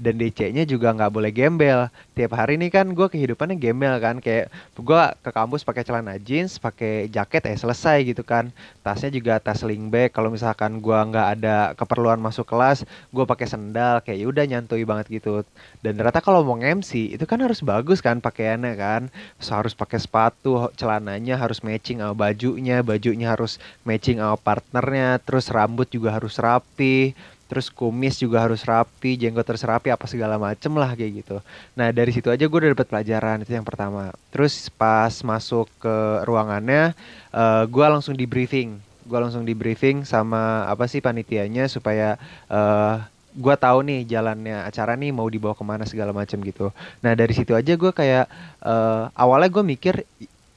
dan 0.00 0.16
DC-nya 0.16 0.64
juga 0.64 0.96
nggak 0.96 1.12
boleh 1.12 1.28
gembel. 1.28 1.92
Tiap 2.16 2.32
hari 2.32 2.56
ini 2.56 2.72
kan 2.72 2.88
gue 2.96 3.04
kehidupannya 3.04 3.60
gembel 3.60 4.00
kan, 4.00 4.16
kayak 4.16 4.48
gue 4.72 5.02
ke 5.20 5.30
kampus 5.30 5.60
pakai 5.60 5.84
celana 5.84 6.16
jeans, 6.16 6.56
pakai 6.56 7.12
jaket, 7.12 7.44
eh 7.44 7.58
selesai 7.60 8.08
gitu 8.08 8.24
kan. 8.24 8.48
Tasnya 8.80 9.12
juga 9.12 9.36
tas 9.36 9.60
sling 9.60 9.92
bag. 9.92 10.08
Kalau 10.16 10.32
misalkan 10.32 10.80
gue 10.80 10.96
nggak 10.96 11.26
ada 11.36 11.76
keperluan 11.76 12.16
masuk 12.16 12.48
kelas, 12.48 12.88
gue 13.12 13.24
pakai 13.28 13.44
sendal, 13.44 14.00
kayak 14.00 14.18
ya 14.24 14.26
udah 14.32 14.44
nyantui 14.48 14.88
banget 14.88 15.20
gitu. 15.20 15.44
Dan 15.84 16.00
ternyata 16.00 16.24
kalau 16.24 16.40
mau 16.48 16.56
MC 16.56 17.12
itu 17.12 17.24
kan 17.28 17.44
harus 17.44 17.60
bagus 17.60 18.00
kan 18.00 18.24
pakaiannya 18.24 18.72
kan, 18.80 19.02
so, 19.36 19.52
harus 19.52 19.76
pakai 19.76 20.00
sepatu, 20.00 20.72
celananya 20.80 21.36
harus 21.36 21.60
matching 21.60 22.00
sama 22.00 22.16
bajunya, 22.16 22.80
bajunya 22.80 23.36
harus 23.36 23.60
matching 23.84 24.16
sama 24.16 24.40
partnernya, 24.40 25.20
terus 25.20 25.52
rambut 25.52 25.92
juga 25.92 26.16
harus 26.16 26.40
rapi 26.40 27.12
terus 27.50 27.66
kumis 27.66 28.22
juga 28.22 28.46
harus 28.46 28.62
rapi 28.62 29.18
jenggot 29.18 29.42
terus 29.42 29.66
rapi 29.66 29.90
apa 29.90 30.06
segala 30.06 30.38
macem 30.38 30.70
lah 30.78 30.94
kayak 30.94 31.26
gitu 31.26 31.36
nah 31.74 31.90
dari 31.90 32.14
situ 32.14 32.30
aja 32.30 32.46
gue 32.46 32.58
udah 32.62 32.72
dapat 32.78 32.86
pelajaran 32.86 33.42
itu 33.42 33.50
yang 33.50 33.66
pertama 33.66 34.14
terus 34.30 34.70
pas 34.70 35.10
masuk 35.26 35.66
ke 35.82 35.96
ruangannya 36.22 36.94
uh, 37.34 37.42
eh, 37.42 37.62
gue 37.66 37.86
langsung 37.90 38.14
di 38.14 38.30
briefing 38.30 38.78
gue 39.10 39.18
langsung 39.18 39.42
di 39.42 39.58
briefing 39.58 40.06
sama 40.06 40.70
apa 40.70 40.86
sih 40.86 41.02
panitianya 41.02 41.66
supaya 41.66 42.14
uh, 42.46 42.54
eh, 42.54 42.96
gue 43.34 43.54
tahu 43.58 43.86
nih 43.86 44.06
jalannya 44.06 44.66
acara 44.66 44.98
nih 44.98 45.10
mau 45.14 45.26
dibawa 45.26 45.54
ke 45.54 45.62
mana 45.62 45.86
segala 45.86 46.10
macam 46.10 46.42
gitu. 46.42 46.74
Nah 47.02 47.14
dari 47.14 47.30
situ 47.30 47.54
aja 47.54 47.78
gue 47.78 47.92
kayak 47.94 48.26
uh, 48.62 49.06
awalnya 49.14 49.50
gue 49.50 49.62
mikir 49.62 49.94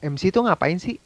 MC 0.02 0.34
itu 0.34 0.42
ngapain 0.42 0.78
sih? 0.82 0.98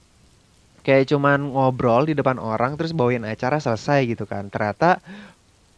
Kayak 0.80 1.12
cuman 1.12 1.52
ngobrol 1.52 2.08
di 2.08 2.16
depan 2.16 2.40
orang 2.40 2.80
terus 2.80 2.96
bawain 2.96 3.24
acara 3.28 3.60
selesai 3.60 4.08
gitu 4.08 4.24
kan. 4.24 4.48
Ternyata 4.48 5.04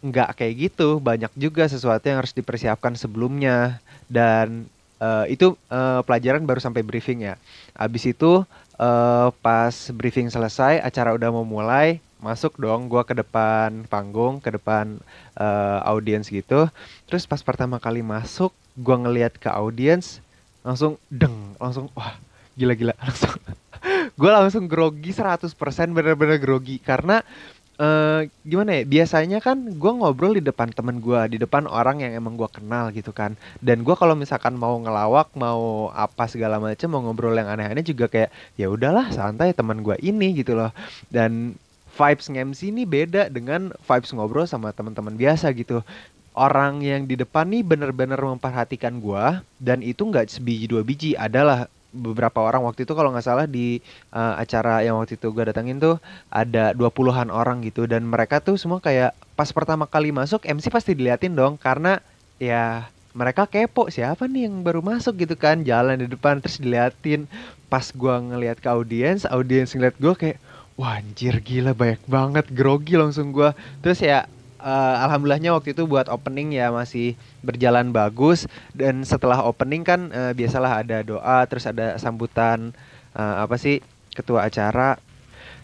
nggak 0.00 0.37
kayak 0.37 0.54
gitu. 0.71 1.00
Banyak 1.00 1.33
juga 1.37 1.69
sesuatu 1.69 2.04
yang 2.09 2.21
harus 2.21 2.35
dipersiapkan 2.37 2.97
sebelumnya. 2.97 3.80
Dan 4.11 4.69
uh, 5.00 5.25
itu 5.26 5.57
uh, 5.73 6.04
pelajaran 6.04 6.45
baru 6.45 6.61
sampai 6.61 6.85
briefing 6.85 7.25
ya. 7.25 7.35
Abis 7.75 8.11
itu 8.11 8.45
uh, 8.76 9.28
pas 9.40 9.75
briefing 9.92 10.28
selesai 10.28 10.80
acara 10.80 11.16
udah 11.16 11.28
mau 11.33 11.45
mulai 11.45 11.99
masuk 12.21 12.61
dong 12.61 12.92
gue 12.92 13.00
ke 13.09 13.16
depan 13.16 13.88
panggung 13.88 14.45
ke 14.45 14.52
depan 14.52 15.00
uh, 15.40 15.80
audiens 15.88 16.28
gitu. 16.28 16.69
Terus 17.09 17.25
pas 17.25 17.40
pertama 17.40 17.80
kali 17.80 18.04
masuk 18.04 18.52
gue 18.76 18.97
ngeliat 18.97 19.40
ke 19.40 19.49
audiens 19.49 20.21
langsung 20.61 21.00
deng 21.09 21.57
langsung 21.57 21.88
wah 21.97 22.21
gila-gila. 22.61 22.92
Langsung 23.09 23.40
gue 24.21 24.28
langsung 24.28 24.64
grogi 24.69 25.16
100% 25.16 25.49
bener-bener 25.97 26.37
grogi. 26.37 26.76
Karena 26.76 27.25
uh, 27.81 28.21
gimana 28.45 28.81
ya 28.81 28.83
biasanya 28.85 29.39
kan 29.41 29.57
gue 29.57 29.93
ngobrol 29.97 30.37
di 30.37 30.45
depan 30.45 30.69
temen 30.71 31.01
gue 31.01 31.21
di 31.33 31.39
depan 31.41 31.65
orang 31.65 32.05
yang 32.05 32.13
emang 32.13 32.37
gue 32.37 32.47
kenal 32.53 32.93
gitu 32.93 33.11
kan. 33.11 33.35
Dan 33.65 33.83
gue 33.83 33.97
kalau 33.97 34.13
misalkan 34.13 34.55
mau 34.55 34.77
ngelawak 34.77 35.33
mau 35.35 35.89
apa 35.97 36.29
segala 36.29 36.61
macam 36.61 36.89
mau 36.93 37.01
ngobrol 37.09 37.33
yang 37.33 37.49
aneh-aneh 37.49 37.83
juga 37.83 38.07
kayak 38.07 38.31
ya 38.61 38.69
udahlah 38.69 39.09
santai 39.11 39.57
teman 39.57 39.81
gue 39.81 39.97
ini 40.05 40.37
gitu 40.37 40.53
loh. 40.53 40.71
Dan 41.09 41.57
vibes 41.97 42.31
nge-MC 42.31 42.61
ini 42.71 42.85
beda 42.87 43.33
dengan 43.33 43.73
vibes 43.75 44.13
ngobrol 44.15 44.45
sama 44.45 44.71
teman-teman 44.77 45.17
biasa 45.17 45.51
gitu. 45.57 45.81
Orang 46.31 46.87
yang 46.87 47.11
di 47.11 47.19
depan 47.19 47.51
nih 47.51 47.67
bener-bener 47.67 48.21
memperhatikan 48.23 49.03
gue 49.03 49.43
dan 49.59 49.83
itu 49.83 50.07
nggak 50.07 50.31
sebiji 50.31 50.71
dua 50.71 50.87
biji 50.87 51.19
adalah 51.19 51.67
beberapa 51.91 52.39
orang 52.43 52.63
waktu 52.63 52.87
itu 52.87 52.95
kalau 52.95 53.11
nggak 53.11 53.27
salah 53.27 53.47
di 53.51 53.83
uh, 54.15 54.39
acara 54.39 54.83
yang 54.87 54.99
waktu 54.99 55.19
itu 55.19 55.31
gue 55.35 55.45
datangin 55.51 55.83
tuh 55.83 55.99
ada 56.31 56.73
dua 56.75 56.91
puluhan 56.91 57.29
orang 57.29 57.63
gitu. 57.67 57.85
Dan 57.91 58.07
mereka 58.07 58.39
tuh 58.39 58.55
semua 58.57 58.79
kayak 58.79 59.15
pas 59.35 59.51
pertama 59.51 59.87
kali 59.87 60.15
masuk 60.15 60.47
MC 60.47 60.71
pasti 60.71 60.95
diliatin 60.95 61.35
dong. 61.35 61.59
Karena 61.59 61.99
ya 62.39 62.89
mereka 63.11 63.45
kepo 63.51 63.91
siapa 63.91 64.31
nih 64.31 64.47
yang 64.47 64.63
baru 64.63 64.81
masuk 64.87 65.19
gitu 65.27 65.35
kan 65.35 65.67
jalan 65.67 65.99
di 65.99 66.07
depan 66.07 66.39
terus 66.39 66.63
diliatin. 66.63 67.27
Pas 67.71 67.87
gue 67.91 68.15
ngeliat 68.15 68.59
ke 68.59 68.69
audiens 68.71 69.27
audiens 69.31 69.71
ngeliat 69.75 69.95
gue 69.99 70.15
kayak 70.15 70.39
wah 70.81 70.97
anjir 70.97 71.37
gila 71.45 71.77
banyak 71.77 72.01
banget 72.09 72.47
grogi 72.49 72.97
langsung 72.97 73.37
gue 73.37 73.53
terus 73.85 74.01
ya 74.01 74.25
uh, 74.61 74.97
alhamdulillahnya 75.09 75.57
waktu 75.57 75.73
itu 75.73 75.88
buat 75.88 76.07
opening 76.12 76.55
ya 76.55 76.71
masih 76.71 77.17
berjalan 77.40 77.90
bagus 77.90 78.47
dan 78.76 79.02
setelah 79.02 79.43
opening 79.43 79.83
kan 79.83 80.12
uh, 80.12 80.33
biasalah 80.37 80.85
ada 80.85 81.02
doa 81.02 81.43
terus 81.49 81.67
ada 81.67 81.97
sambutan 81.97 82.76
uh, 83.17 83.45
apa 83.45 83.57
sih 83.57 83.81
ketua 84.14 84.47
acara 84.47 85.00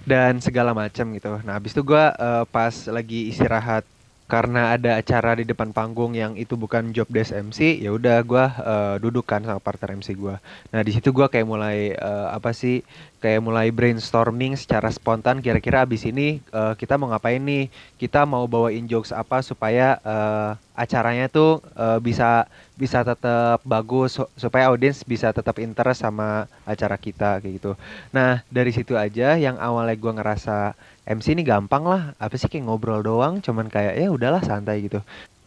dan 0.07 0.39
segala 0.39 0.71
macam 0.71 1.11
gitu. 1.13 1.43
Nah 1.43 1.59
habis 1.59 1.75
itu 1.75 1.83
gue 1.83 2.05
uh, 2.15 2.45
pas 2.47 2.73
lagi 2.89 3.31
istirahat 3.31 3.83
karena 4.27 4.75
ada 4.75 4.99
acara 4.99 5.39
di 5.39 5.47
depan 5.47 5.71
panggung 5.71 6.19
yang 6.19 6.35
itu 6.35 6.59
bukan 6.59 6.91
job 6.91 7.07
desk 7.11 7.31
MC 7.31 7.79
ya 7.79 7.95
udah 7.95 8.19
gue 8.27 8.45
uh, 8.63 8.97
dudukkan 8.99 9.47
sama 9.47 9.63
partner 9.63 9.95
MC 10.03 10.19
gue 10.19 10.35
nah 10.75 10.83
di 10.83 10.91
situ 10.91 11.15
gue 11.15 11.27
kayak 11.31 11.47
mulai 11.47 11.95
uh, 11.95 12.35
apa 12.35 12.51
sih 12.51 12.83
kayak 13.27 13.43
mulai 13.43 13.75
brainstorming 13.75 14.55
secara 14.55 14.93
spontan 14.93 15.41
kira-kira 15.41 15.83
abis 15.83 16.07
ini 16.07 16.39
uh, 16.53 16.79
kita 16.79 16.95
mau 16.95 17.11
ngapain 17.11 17.43
nih? 17.43 17.67
Kita 17.99 18.23
mau 18.29 18.47
bawain 18.47 18.85
jokes 18.87 19.11
apa 19.11 19.41
supaya 19.41 19.99
uh, 20.07 20.55
acaranya 20.77 21.27
tuh 21.27 21.59
uh, 21.75 21.99
bisa 21.99 22.47
bisa 22.77 23.01
tetap 23.01 23.65
bagus 23.65 24.21
supaya 24.37 24.69
audiens 24.69 25.01
bisa 25.03 25.33
tetap 25.33 25.57
interest 25.59 26.05
sama 26.05 26.45
acara 26.69 27.01
kita 27.01 27.41
kayak 27.41 27.55
gitu. 27.57 27.73
Nah 28.13 28.45
dari 28.53 28.71
situ 28.71 28.95
aja 28.95 29.41
yang 29.41 29.57
awalnya 29.57 29.97
gue 29.97 30.13
ngerasa 30.13 30.77
MC 31.09 31.33
ini 31.33 31.43
gampang 31.43 31.89
lah 31.89 32.03
apa 32.21 32.37
sih 32.37 32.53
kayak 32.53 32.69
ngobrol 32.69 33.01
doang 33.01 33.41
cuman 33.41 33.73
kayak 33.73 33.97
ya 33.97 34.13
udahlah 34.13 34.45
santai 34.45 34.85
gitu. 34.85 35.01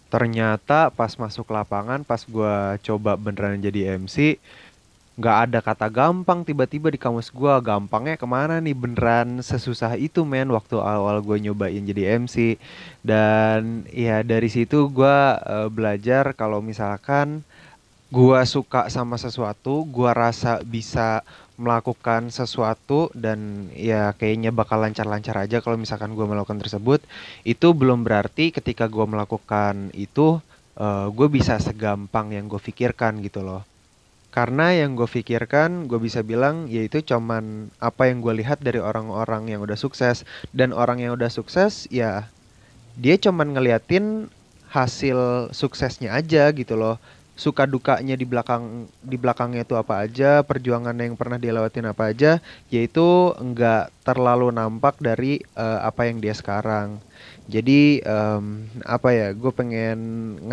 Ternyata 0.10 0.90
pas 0.90 1.14
masuk 1.22 1.54
lapangan 1.54 2.02
pas 2.02 2.26
gue 2.26 2.56
coba 2.82 3.14
beneran 3.14 3.62
jadi 3.62 4.02
MC 4.02 4.42
nggak 5.20 5.38
ada 5.52 5.60
kata 5.60 5.92
gampang 5.92 6.48
tiba-tiba 6.48 6.88
di 6.88 6.96
kamus 6.96 7.28
gue 7.28 7.54
gampangnya 7.60 8.16
ke 8.16 8.24
mana 8.24 8.64
nih? 8.64 8.72
Beneran 8.72 9.44
sesusah 9.44 10.00
itu 10.00 10.24
men 10.24 10.48
waktu 10.56 10.80
awal 10.80 11.20
gue 11.20 11.44
nyobain 11.44 11.84
jadi 11.84 12.16
MC 12.24 12.56
dan 13.04 13.84
ya 13.92 14.24
dari 14.24 14.48
situ 14.48 14.88
gue 14.88 15.18
uh, 15.36 15.68
belajar 15.68 16.32
kalau 16.40 16.64
misalkan 16.64 17.44
gue 18.10 18.40
suka 18.48 18.88
sama 18.88 19.20
sesuatu 19.20 19.84
gue 19.86 20.08
rasa 20.16 20.64
bisa 20.64 21.22
melakukan 21.60 22.32
sesuatu 22.32 23.12
dan 23.12 23.68
ya 23.76 24.16
kayaknya 24.16 24.56
bakal 24.56 24.80
lancar-lancar 24.80 25.36
aja 25.36 25.60
kalau 25.60 25.76
misalkan 25.76 26.16
gue 26.16 26.24
melakukan 26.24 26.64
tersebut 26.64 27.04
itu 27.44 27.68
belum 27.76 28.08
berarti 28.08 28.56
ketika 28.56 28.88
gue 28.88 29.04
melakukan 29.04 29.92
itu 29.92 30.40
uh, 30.80 30.82
eh, 30.82 31.08
gue 31.12 31.28
bisa 31.28 31.60
segampang 31.60 32.32
yang 32.32 32.48
gue 32.48 32.58
pikirkan 32.58 33.20
gitu 33.20 33.44
loh 33.44 33.68
karena 34.30 34.78
yang 34.78 34.94
gue 34.94 35.10
pikirkan 35.10 35.90
gue 35.90 35.98
bisa 35.98 36.22
bilang 36.22 36.70
yaitu 36.70 37.02
cuman 37.02 37.74
apa 37.82 38.14
yang 38.14 38.22
gue 38.22 38.46
lihat 38.46 38.62
dari 38.62 38.78
orang-orang 38.78 39.50
yang 39.50 39.66
udah 39.66 39.78
sukses. 39.78 40.22
Dan 40.54 40.70
orang 40.70 41.02
yang 41.02 41.18
udah 41.18 41.34
sukses 41.34 41.90
ya 41.90 42.30
dia 42.94 43.18
cuman 43.18 43.58
ngeliatin 43.58 44.30
hasil 44.70 45.50
suksesnya 45.50 46.14
aja 46.14 46.54
gitu 46.54 46.78
loh. 46.78 47.02
Suka 47.40 47.64
dukanya 47.64 48.20
di 48.20 48.28
belakang 48.28 48.92
di 49.00 49.16
belakangnya 49.16 49.64
itu 49.64 49.74
apa 49.80 50.04
aja 50.04 50.44
perjuangan 50.44 50.94
yang 50.94 51.16
pernah 51.16 51.40
dia 51.40 51.56
lewatin 51.56 51.88
apa 51.88 52.12
aja 52.12 52.44
yaitu 52.68 53.34
enggak 53.40 53.90
terlalu 54.04 54.52
nampak 54.52 55.00
dari 55.02 55.42
uh, 55.58 55.82
apa 55.90 56.06
yang 56.06 56.22
dia 56.22 56.38
sekarang. 56.38 57.02
Jadi 57.50 58.06
um, 58.06 58.70
apa 58.86 59.10
ya 59.10 59.28
gue 59.34 59.52
pengen 59.56 59.98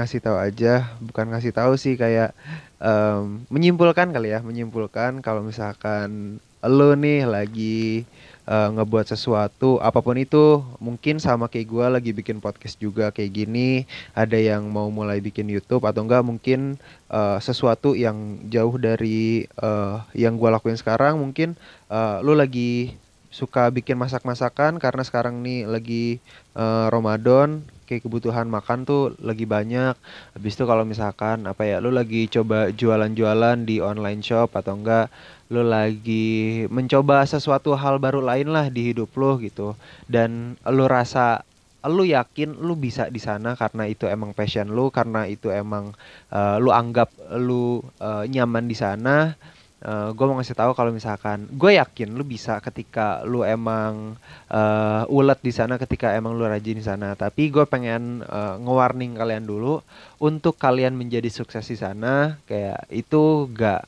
ngasih 0.01 0.25
tahu 0.25 0.41
aja 0.41 0.97
bukan 1.05 1.29
ngasih 1.29 1.53
tahu 1.53 1.77
sih 1.77 1.93
kayak 1.99 2.33
um, 2.81 3.45
menyimpulkan 3.49 4.13
kali 4.13 4.33
ya 4.33 4.41
menyimpulkan 4.45 5.21
kalau 5.25 5.45
misalkan 5.45 6.41
lo 6.67 6.99
nih 6.99 7.23
lagi 7.29 8.09
uh, 8.49 8.75
ngebuat 8.75 9.13
sesuatu 9.13 9.79
apa 9.79 10.03
pun 10.03 10.19
itu 10.19 10.65
mungkin 10.83 11.23
sama 11.23 11.47
kayak 11.47 11.69
gue 11.69 11.87
lagi 11.87 12.11
bikin 12.11 12.43
podcast 12.43 12.81
juga 12.81 13.15
kayak 13.15 13.33
gini 13.33 13.85
ada 14.17 14.35
yang 14.35 14.67
mau 14.67 14.91
mulai 14.91 15.23
bikin 15.23 15.47
YouTube 15.47 15.87
atau 15.87 16.03
enggak 16.03 16.27
mungkin 16.27 16.81
uh, 17.13 17.39
sesuatu 17.39 17.95
yang 17.95 18.41
jauh 18.51 18.75
dari 18.81 19.47
uh, 19.61 20.03
yang 20.17 20.35
gue 20.41 20.49
lakuin 20.51 20.79
sekarang 20.79 21.21
mungkin 21.21 21.55
uh, 21.87 22.19
lo 22.25 22.35
lagi 22.35 22.99
suka 23.31 23.69
bikin 23.69 24.01
masak-masakan 24.01 24.81
karena 24.81 25.03
sekarang 25.05 25.45
nih 25.45 25.69
lagi 25.69 26.25
uh, 26.57 26.89
Ramadan 26.89 27.61
kayak 27.87 28.05
kebutuhan 28.05 28.51
makan 28.51 28.83
tuh 28.83 29.15
lagi 29.23 29.47
banyak. 29.49 29.95
Habis 30.35 30.53
itu 30.59 30.65
kalau 30.67 30.83
misalkan 30.83 31.47
apa 31.47 31.63
ya, 31.65 31.79
lu 31.79 31.95
lagi 31.95 32.27
coba 32.27 32.75
jualan-jualan 32.75 33.65
di 33.65 33.79
online 33.79 34.21
shop 34.21 34.53
atau 34.59 34.75
enggak 34.75 35.09
lu 35.47 35.63
lagi 35.63 36.67
mencoba 36.75 37.23
sesuatu 37.23 37.79
hal 37.79 38.03
baru 38.03 38.19
lain 38.19 38.51
lah 38.51 38.67
di 38.67 38.91
hidup 38.91 39.15
lu 39.15 39.39
gitu 39.39 39.79
dan 40.11 40.59
lu 40.67 40.91
rasa 40.91 41.47
lu 41.87 42.03
yakin 42.03 42.59
lu 42.59 42.75
bisa 42.75 43.07
di 43.07 43.23
sana 43.23 43.55
karena 43.55 43.87
itu 43.87 44.11
emang 44.11 44.35
passion 44.35 44.67
lu 44.75 44.91
karena 44.91 45.31
itu 45.31 45.55
emang 45.55 45.95
uh, 46.35 46.59
lu 46.59 46.75
anggap 46.75 47.15
lu 47.39 47.79
uh, 48.03 48.27
nyaman 48.27 48.67
di 48.67 48.75
sana 48.75 49.39
uh, 49.85 50.15
gue 50.15 50.25
mau 50.25 50.39
ngasih 50.39 50.57
tahu 50.57 50.73
kalau 50.73 50.95
misalkan 50.95 51.45
gue 51.53 51.77
yakin 51.77 52.17
lu 52.17 52.25
bisa 52.25 52.63
ketika 52.65 53.21
lu 53.27 53.45
emang 53.45 54.17
uh, 54.49 55.05
ulet 55.13 55.37
di 55.43 55.53
sana 55.53 55.77
ketika 55.77 56.15
emang 56.17 56.39
lu 56.39 56.47
rajin 56.47 56.79
di 56.81 56.85
sana. 56.87 57.13
Tapi 57.19 57.53
gue 57.53 57.67
pengen 57.69 58.25
uh, 58.25 58.57
ngewarning 58.57 59.19
kalian 59.19 59.45
dulu 59.45 59.83
untuk 60.23 60.57
kalian 60.57 60.97
menjadi 60.97 61.29
sukses 61.29 61.67
di 61.69 61.77
sana 61.77 62.41
kayak 62.49 62.89
itu 62.89 63.51
gak 63.53 63.85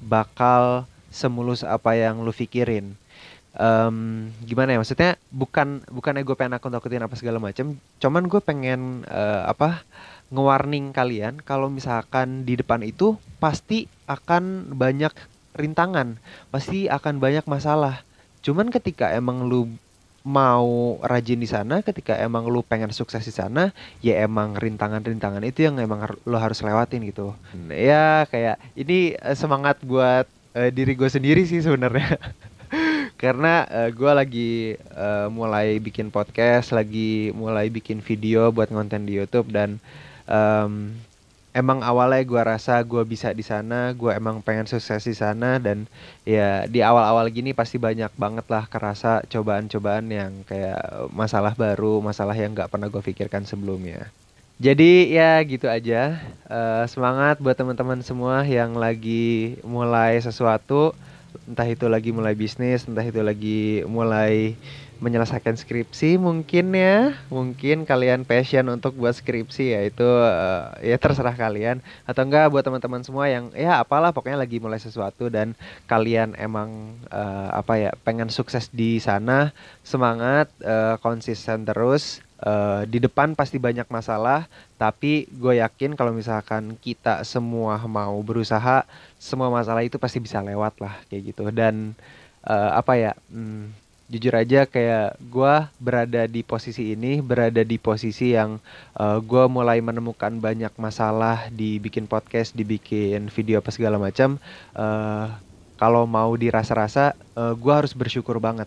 bakal 0.00 0.88
semulus 1.12 1.62
apa 1.62 1.94
yang 1.94 2.22
lu 2.24 2.32
pikirin. 2.34 2.96
Um, 3.50 4.30
gimana 4.46 4.70
ya 4.70 4.78
maksudnya 4.78 5.18
bukan 5.34 5.82
bukan 5.90 6.22
gue 6.22 6.36
pengen 6.38 6.54
aku 6.54 6.70
takutin 6.70 7.02
apa 7.02 7.18
segala 7.18 7.42
macam 7.42 7.74
cuman 7.98 8.30
gue 8.30 8.38
pengen 8.38 9.02
uh, 9.10 9.50
apa 9.50 9.82
ngewarning 10.30 10.94
kalian 10.94 11.42
kalau 11.42 11.66
misalkan 11.66 12.46
di 12.46 12.54
depan 12.54 12.86
itu 12.86 13.18
pasti 13.42 13.90
akan 14.06 14.74
banyak 14.78 15.10
rintangan 15.54 16.16
pasti 16.54 16.86
akan 16.86 17.18
banyak 17.18 17.44
masalah. 17.50 18.06
Cuman 18.40 18.70
ketika 18.70 19.10
emang 19.12 19.44
lu 19.50 19.68
mau 20.20 21.00
rajin 21.00 21.40
di 21.40 21.48
sana 21.48 21.80
ketika 21.80 22.12
emang 22.20 22.44
lu 22.44 22.60
pengen 22.60 22.92
sukses 22.92 23.24
di 23.24 23.32
sana 23.32 23.72
ya 24.04 24.20
emang 24.20 24.52
rintangan-rintangan 24.52 25.40
itu 25.48 25.64
yang 25.64 25.80
emang 25.80 26.04
lu 26.28 26.36
harus 26.36 26.60
lewatin 26.60 27.08
gitu. 27.08 27.32
Ya 27.72 28.28
kayak 28.28 28.60
ini 28.76 29.16
uh, 29.20 29.36
semangat 29.36 29.80
buat 29.80 30.28
uh, 30.54 30.70
diri 30.70 30.92
gue 30.94 31.08
sendiri 31.08 31.42
sih 31.48 31.64
sebenarnya. 31.64 32.20
Karena 33.20 33.68
uh, 33.68 33.88
eh, 33.88 33.90
gue 33.92 34.12
lagi 34.12 34.52
uh, 34.96 35.28
mulai 35.28 35.76
bikin 35.80 36.08
podcast 36.08 36.72
lagi 36.72 37.32
mulai 37.36 37.68
bikin 37.68 38.00
video 38.00 38.48
buat 38.52 38.72
konten 38.72 39.04
di 39.04 39.20
YouTube 39.20 39.52
dan 39.52 39.80
um, 40.30 40.94
emang 41.50 41.82
awalnya 41.82 42.22
gue 42.22 42.42
rasa 42.42 42.78
gue 42.86 43.02
bisa 43.02 43.34
di 43.34 43.42
sana 43.42 43.90
gue 43.90 44.14
emang 44.14 44.38
pengen 44.38 44.70
sukses 44.70 45.02
di 45.02 45.14
sana 45.18 45.58
dan 45.58 45.90
ya 46.22 46.64
di 46.70 46.78
awal-awal 46.78 47.26
gini 47.28 47.50
pasti 47.50 47.76
banyak 47.76 48.14
banget 48.14 48.46
lah 48.46 48.70
kerasa 48.70 49.26
cobaan-cobaan 49.26 50.06
yang 50.08 50.32
kayak 50.46 51.10
masalah 51.10 51.58
baru 51.58 51.98
masalah 51.98 52.38
yang 52.38 52.54
nggak 52.54 52.70
pernah 52.70 52.86
gue 52.86 53.02
pikirkan 53.02 53.42
sebelumnya 53.42 54.08
jadi 54.60 55.08
ya 55.08 55.40
gitu 55.48 55.72
aja. 55.72 56.20
Uh, 56.44 56.84
semangat 56.84 57.40
buat 57.40 57.56
teman-teman 57.56 58.04
semua 58.04 58.44
yang 58.44 58.76
lagi 58.76 59.56
mulai 59.64 60.20
sesuatu, 60.20 60.92
entah 61.48 61.64
itu 61.64 61.88
lagi 61.88 62.12
mulai 62.12 62.36
bisnis, 62.36 62.84
entah 62.84 63.00
itu 63.00 63.24
lagi 63.24 63.80
mulai 63.88 64.60
menyelesaikan 65.00 65.56
skripsi 65.56 66.20
mungkin 66.20 66.76
ya. 66.76 67.16
Mungkin 67.32 67.88
kalian 67.88 68.28
passion 68.28 68.68
untuk 68.68 68.94
buat 68.94 69.16
skripsi 69.16 69.74
ya. 69.74 69.80
Itu 69.88 70.06
uh, 70.06 70.76
ya 70.84 71.00
terserah 71.00 71.34
kalian. 71.34 71.80
Atau 72.04 72.28
enggak 72.28 72.52
buat 72.52 72.62
teman-teman 72.62 73.02
semua 73.02 73.26
yang 73.32 73.48
ya 73.56 73.80
apalah 73.80 74.12
pokoknya 74.12 74.38
lagi 74.38 74.60
mulai 74.60 74.78
sesuatu 74.78 75.32
dan 75.32 75.56
kalian 75.88 76.36
emang 76.36 76.94
uh, 77.08 77.50
apa 77.56 77.80
ya 77.80 77.90
pengen 78.04 78.28
sukses 78.28 78.68
di 78.70 79.00
sana 79.00 79.50
semangat 79.82 80.52
uh, 80.62 81.00
konsisten 81.00 81.64
terus 81.64 82.20
uh, 82.44 82.84
di 82.84 83.00
depan 83.00 83.32
pasti 83.32 83.56
banyak 83.56 83.88
masalah. 83.88 84.48
Tapi 84.76 85.28
gue 85.32 85.60
yakin 85.60 85.96
kalau 85.96 86.12
misalkan 86.12 86.76
kita 86.76 87.24
semua 87.24 87.80
mau 87.88 88.16
berusaha 88.20 88.84
semua 89.20 89.48
masalah 89.48 89.84
itu 89.84 89.96
pasti 89.96 90.20
bisa 90.20 90.44
lewat 90.44 90.80
lah 90.80 91.00
kayak 91.08 91.32
gitu. 91.32 91.48
Dan 91.52 91.96
uh, 92.44 92.70
apa 92.76 92.96
ya 92.96 93.12
hmm, 93.32 93.89
jujur 94.10 94.34
aja 94.34 94.66
kayak 94.66 95.14
gue 95.22 95.54
berada 95.78 96.26
di 96.26 96.42
posisi 96.42 96.98
ini 96.98 97.22
berada 97.22 97.62
di 97.62 97.78
posisi 97.78 98.34
yang 98.34 98.58
uh, 98.98 99.16
eh, 99.16 99.18
gue 99.22 99.44
mulai 99.46 99.78
menemukan 99.78 100.34
banyak 100.42 100.74
masalah 100.74 101.46
dibikin 101.54 102.10
podcast 102.10 102.52
dibikin 102.58 103.30
video 103.30 103.62
apa 103.62 103.70
segala 103.70 104.02
macam. 104.02 104.42
Uh, 104.74 105.30
kalau 105.78 106.04
mau 106.04 106.34
dirasa-rasa 106.34 107.14
uh, 107.38 107.40
eh, 107.50 107.54
gue 107.54 107.72
harus 107.72 107.94
bersyukur 107.94 108.42
banget. 108.42 108.66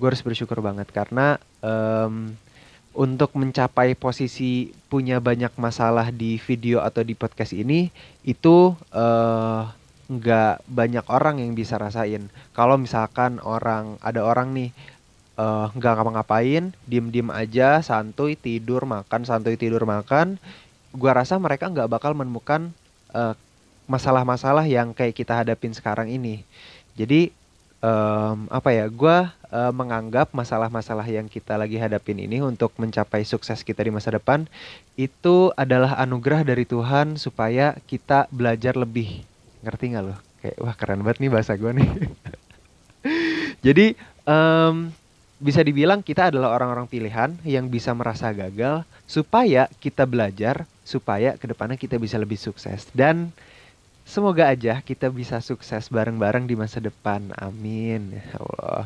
Gue 0.00 0.10
harus 0.10 0.24
bersyukur 0.24 0.58
banget 0.64 0.88
karena 0.90 1.36
um, 1.60 2.32
untuk 2.96 3.36
mencapai 3.36 3.92
posisi 3.98 4.72
punya 4.88 5.20
banyak 5.20 5.52
masalah 5.60 6.08
di 6.08 6.40
video 6.40 6.80
atau 6.80 7.04
di 7.04 7.12
podcast 7.12 7.52
ini 7.52 7.92
itu 8.24 8.72
uh, 8.94 9.68
nggak 10.08 10.68
banyak 10.68 11.04
orang 11.08 11.40
yang 11.40 11.56
bisa 11.56 11.80
rasain. 11.80 12.28
Kalau 12.52 12.76
misalkan 12.76 13.40
orang 13.40 13.96
ada 14.04 14.20
orang 14.20 14.52
nih 14.52 14.70
uh, 15.40 15.72
nggak 15.72 15.92
ngapa-ngapain, 15.96 16.76
diem-diem 16.84 17.32
aja, 17.32 17.80
santuy 17.80 18.36
tidur 18.36 18.84
makan, 18.84 19.24
santuy 19.24 19.56
tidur 19.56 19.88
makan, 19.88 20.36
gua 20.92 21.16
rasa 21.16 21.40
mereka 21.40 21.72
nggak 21.72 21.88
bakal 21.88 22.12
menemukan 22.12 22.72
masalah 23.14 23.38
masalah-masalah 23.84 24.64
yang 24.66 24.96
kayak 24.96 25.14
kita 25.14 25.44
hadapin 25.44 25.70
sekarang 25.70 26.10
ini. 26.10 26.42
Jadi 26.98 27.30
um, 27.84 28.48
apa 28.50 28.74
ya? 28.74 28.90
Gua 28.90 29.30
uh, 29.52 29.70
menganggap 29.70 30.34
masalah-masalah 30.34 31.06
yang 31.06 31.30
kita 31.30 31.54
lagi 31.54 31.78
hadapin 31.78 32.18
ini 32.18 32.42
untuk 32.42 32.74
mencapai 32.80 33.22
sukses 33.22 33.62
kita 33.62 33.86
di 33.86 33.92
masa 33.94 34.10
depan 34.16 34.50
itu 34.98 35.54
adalah 35.54 35.94
anugerah 36.00 36.42
dari 36.42 36.66
Tuhan 36.66 37.20
supaya 37.20 37.78
kita 37.86 38.26
belajar 38.34 38.74
lebih 38.74 39.22
ngerti 39.64 39.96
nggak 39.96 40.04
lo 40.04 40.16
kayak 40.44 40.60
wah 40.60 40.76
keren 40.76 41.00
banget 41.00 41.24
nih 41.24 41.32
bahasa 41.32 41.56
gue 41.56 41.72
nih. 41.72 41.90
Jadi 43.66 43.96
um, 44.28 44.92
bisa 45.40 45.64
dibilang 45.64 46.04
kita 46.04 46.28
adalah 46.28 46.52
orang-orang 46.52 46.84
pilihan 46.84 47.32
yang 47.48 47.72
bisa 47.72 47.96
merasa 47.96 48.28
gagal 48.28 48.84
supaya 49.08 49.72
kita 49.80 50.04
belajar 50.04 50.68
supaya 50.84 51.40
ke 51.40 51.48
depannya 51.48 51.80
kita 51.80 51.96
bisa 51.96 52.20
lebih 52.20 52.36
sukses. 52.36 52.92
Dan 52.92 53.32
semoga 54.04 54.52
aja 54.52 54.84
kita 54.84 55.08
bisa 55.08 55.40
sukses 55.40 55.88
bareng-bareng 55.88 56.44
di 56.44 56.60
masa 56.60 56.76
depan. 56.76 57.32
Amin. 57.40 58.20
Ya 58.20 58.36
Allah. 58.36 58.84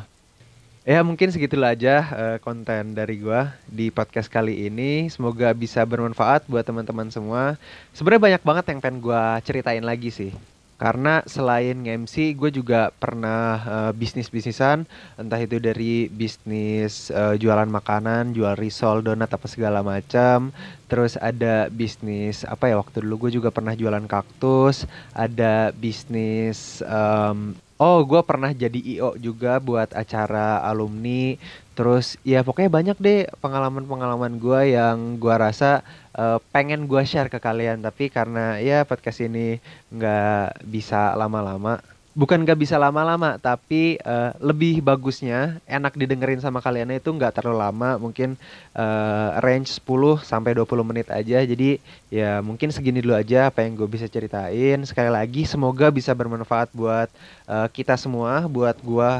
Ya 0.87 0.99
mungkin 1.03 1.27
segitulah 1.27 1.75
aja 1.75 2.07
uh, 2.15 2.37
konten 2.39 2.95
dari 2.95 3.19
gua 3.19 3.51
di 3.67 3.91
podcast 3.91 4.31
kali 4.31 4.63
ini. 4.71 5.11
Semoga 5.11 5.51
bisa 5.51 5.83
bermanfaat 5.83 6.47
buat 6.47 6.63
teman-teman 6.63 7.11
semua. 7.11 7.59
Sebenarnya 7.91 8.39
banyak 8.39 8.43
banget 8.47 8.65
yang 8.71 8.79
pengen 8.79 9.03
gua 9.03 9.43
ceritain 9.43 9.83
lagi 9.83 10.07
sih 10.07 10.31
karena 10.79 11.19
selain 11.27 11.75
nge-MC 11.83 12.39
gue 12.39 12.49
juga 12.55 12.95
pernah 12.95 13.59
uh, 13.67 13.91
bisnis-bisnisan 13.91 14.87
entah 15.19 15.39
itu 15.43 15.59
dari 15.59 16.07
bisnis 16.07 17.11
uh, 17.11 17.35
jualan 17.35 17.67
makanan, 17.67 18.31
jual 18.31 18.55
risol, 18.55 19.03
donat 19.03 19.27
apa 19.27 19.45
segala 19.51 19.83
macam. 19.83 20.55
Terus 20.87 21.19
ada 21.19 21.67
bisnis 21.67 22.47
apa 22.47 22.71
ya 22.71 22.79
waktu 22.79 23.03
dulu 23.03 23.27
gue 23.27 23.37
juga 23.43 23.51
pernah 23.51 23.75
jualan 23.75 24.07
kaktus, 24.07 24.87
ada 25.11 25.75
bisnis 25.75 26.79
um, 26.87 27.59
Oh, 27.79 28.03
gue 28.03 28.19
pernah 28.27 28.51
jadi 28.51 28.75
IO 28.75 29.15
juga 29.15 29.55
buat 29.63 29.95
acara 29.95 30.59
alumni. 30.67 31.39
Terus 31.79 32.19
ya 32.27 32.43
pokoknya 32.43 32.67
banyak 32.67 32.97
deh 32.99 33.23
pengalaman-pengalaman 33.39 34.35
gue 34.35 34.75
yang 34.75 35.15
gue 35.15 35.31
rasa 35.31 35.79
uh, 36.11 36.35
pengen 36.51 36.91
gue 36.91 36.99
share 37.07 37.31
ke 37.31 37.39
kalian. 37.39 37.79
Tapi 37.79 38.11
karena 38.11 38.59
ya 38.59 38.83
podcast 38.83 39.23
ini 39.23 39.63
nggak 39.87 40.67
bisa 40.67 41.15
lama-lama. 41.15 41.79
Bukan 42.19 42.43
gak 42.43 42.59
bisa 42.59 42.75
lama-lama 42.75 43.39
tapi 43.39 43.95
uh, 44.03 44.35
lebih 44.43 44.83
bagusnya 44.83 45.63
enak 45.63 45.95
didengerin 45.95 46.43
sama 46.43 46.59
kalian 46.59 46.91
itu 46.91 47.15
nggak 47.15 47.39
terlalu 47.39 47.63
lama. 47.63 47.95
Mungkin 47.95 48.35
uh, 48.75 49.39
range 49.39 49.79
10 49.79 50.19
sampai 50.27 50.51
20 50.59 50.83
menit 50.83 51.07
aja. 51.07 51.39
Jadi 51.39 51.79
ya 52.11 52.43
mungkin 52.43 52.75
segini 52.75 52.99
dulu 52.99 53.15
aja 53.15 53.47
apa 53.47 53.63
yang 53.63 53.79
gue 53.79 53.87
bisa 53.87 54.03
ceritain. 54.11 54.83
Sekali 54.83 55.07
lagi 55.07 55.47
semoga 55.47 55.87
bisa 55.95 56.11
bermanfaat 56.11 56.75
buat 56.75 57.07
uh, 57.47 57.71
kita 57.71 57.95
semua 57.95 58.43
buat 58.51 58.75
gue 58.83 59.11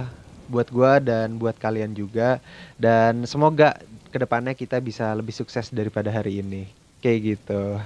buat 0.49 0.67
gue 0.73 0.91
dan 1.05 1.37
buat 1.37 1.55
kalian 1.55 1.93
juga. 1.93 2.41
Dan 2.75 3.23
semoga 3.29 3.77
ke 4.09 4.17
depannya 4.17 4.57
kita 4.57 4.81
bisa 4.81 5.13
lebih 5.13 5.31
sukses 5.31 5.69
daripada 5.69 6.09
hari 6.09 6.41
ini. 6.41 6.65
Kayak 6.99 7.19
gitu. 7.37 7.77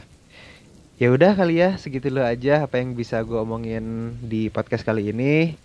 Ya 1.02 1.12
udah 1.12 1.36
kali 1.36 1.60
ya 1.60 1.76
segitu 1.76 2.08
dulu 2.08 2.24
aja 2.24 2.64
apa 2.64 2.80
yang 2.80 2.96
bisa 2.96 3.20
gue 3.22 3.36
omongin 3.36 4.16
di 4.24 4.48
podcast 4.48 4.88
kali 4.88 5.12
ini. 5.12 5.60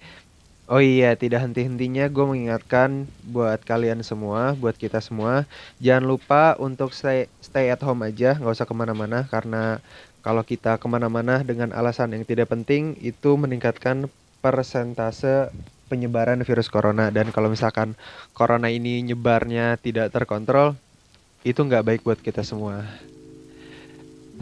Oh 0.69 0.85
iya, 0.85 1.17
tidak 1.17 1.49
henti-hentinya 1.49 2.13
gue 2.13 2.25
mengingatkan 2.29 3.09
buat 3.25 3.65
kalian 3.65 4.05
semua, 4.05 4.53
buat 4.53 4.77
kita 4.77 5.01
semua, 5.01 5.49
jangan 5.81 6.05
lupa 6.05 6.61
untuk 6.61 6.93
stay 6.93 7.25
stay 7.41 7.73
at 7.73 7.81
home 7.81 8.05
aja, 8.05 8.37
nggak 8.37 8.53
usah 8.53 8.69
ke 8.69 8.77
mana-mana 8.77 9.25
karena 9.33 9.81
kalau 10.21 10.45
kita 10.45 10.77
ke 10.77 10.85
mana-mana 10.85 11.41
dengan 11.41 11.73
alasan 11.73 12.13
yang 12.13 12.21
tidak 12.29 12.53
penting 12.53 13.01
itu 13.01 13.33
meningkatkan 13.41 14.13
persentase 14.45 15.49
penyebaran 15.89 16.45
virus 16.45 16.69
corona 16.69 17.09
dan 17.09 17.33
kalau 17.33 17.49
misalkan 17.49 17.97
corona 18.37 18.69
ini 18.69 19.01
nyebarnya 19.01 19.81
tidak 19.81 20.13
terkontrol, 20.13 20.77
itu 21.43 21.59
nggak 21.65 21.83
baik 21.89 22.01
buat 22.05 22.21
kita 22.21 22.45
semua. 22.45 22.85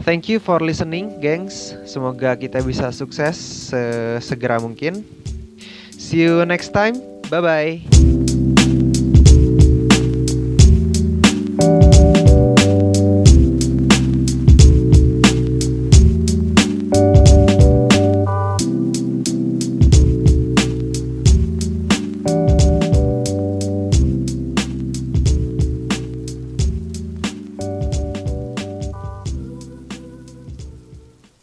Thank 0.05 0.29
you 0.29 0.37
for 0.37 0.61
listening, 0.61 1.17
gengs. 1.17 1.73
Semoga 1.89 2.37
kita 2.37 2.61
bisa 2.61 2.93
sukses 2.93 3.73
segera 4.21 4.61
mungkin. 4.61 5.01
See 5.97 6.21
you 6.21 6.45
next 6.45 6.69
time. 6.69 7.01
Bye 7.33 7.41
bye. 7.41 8.36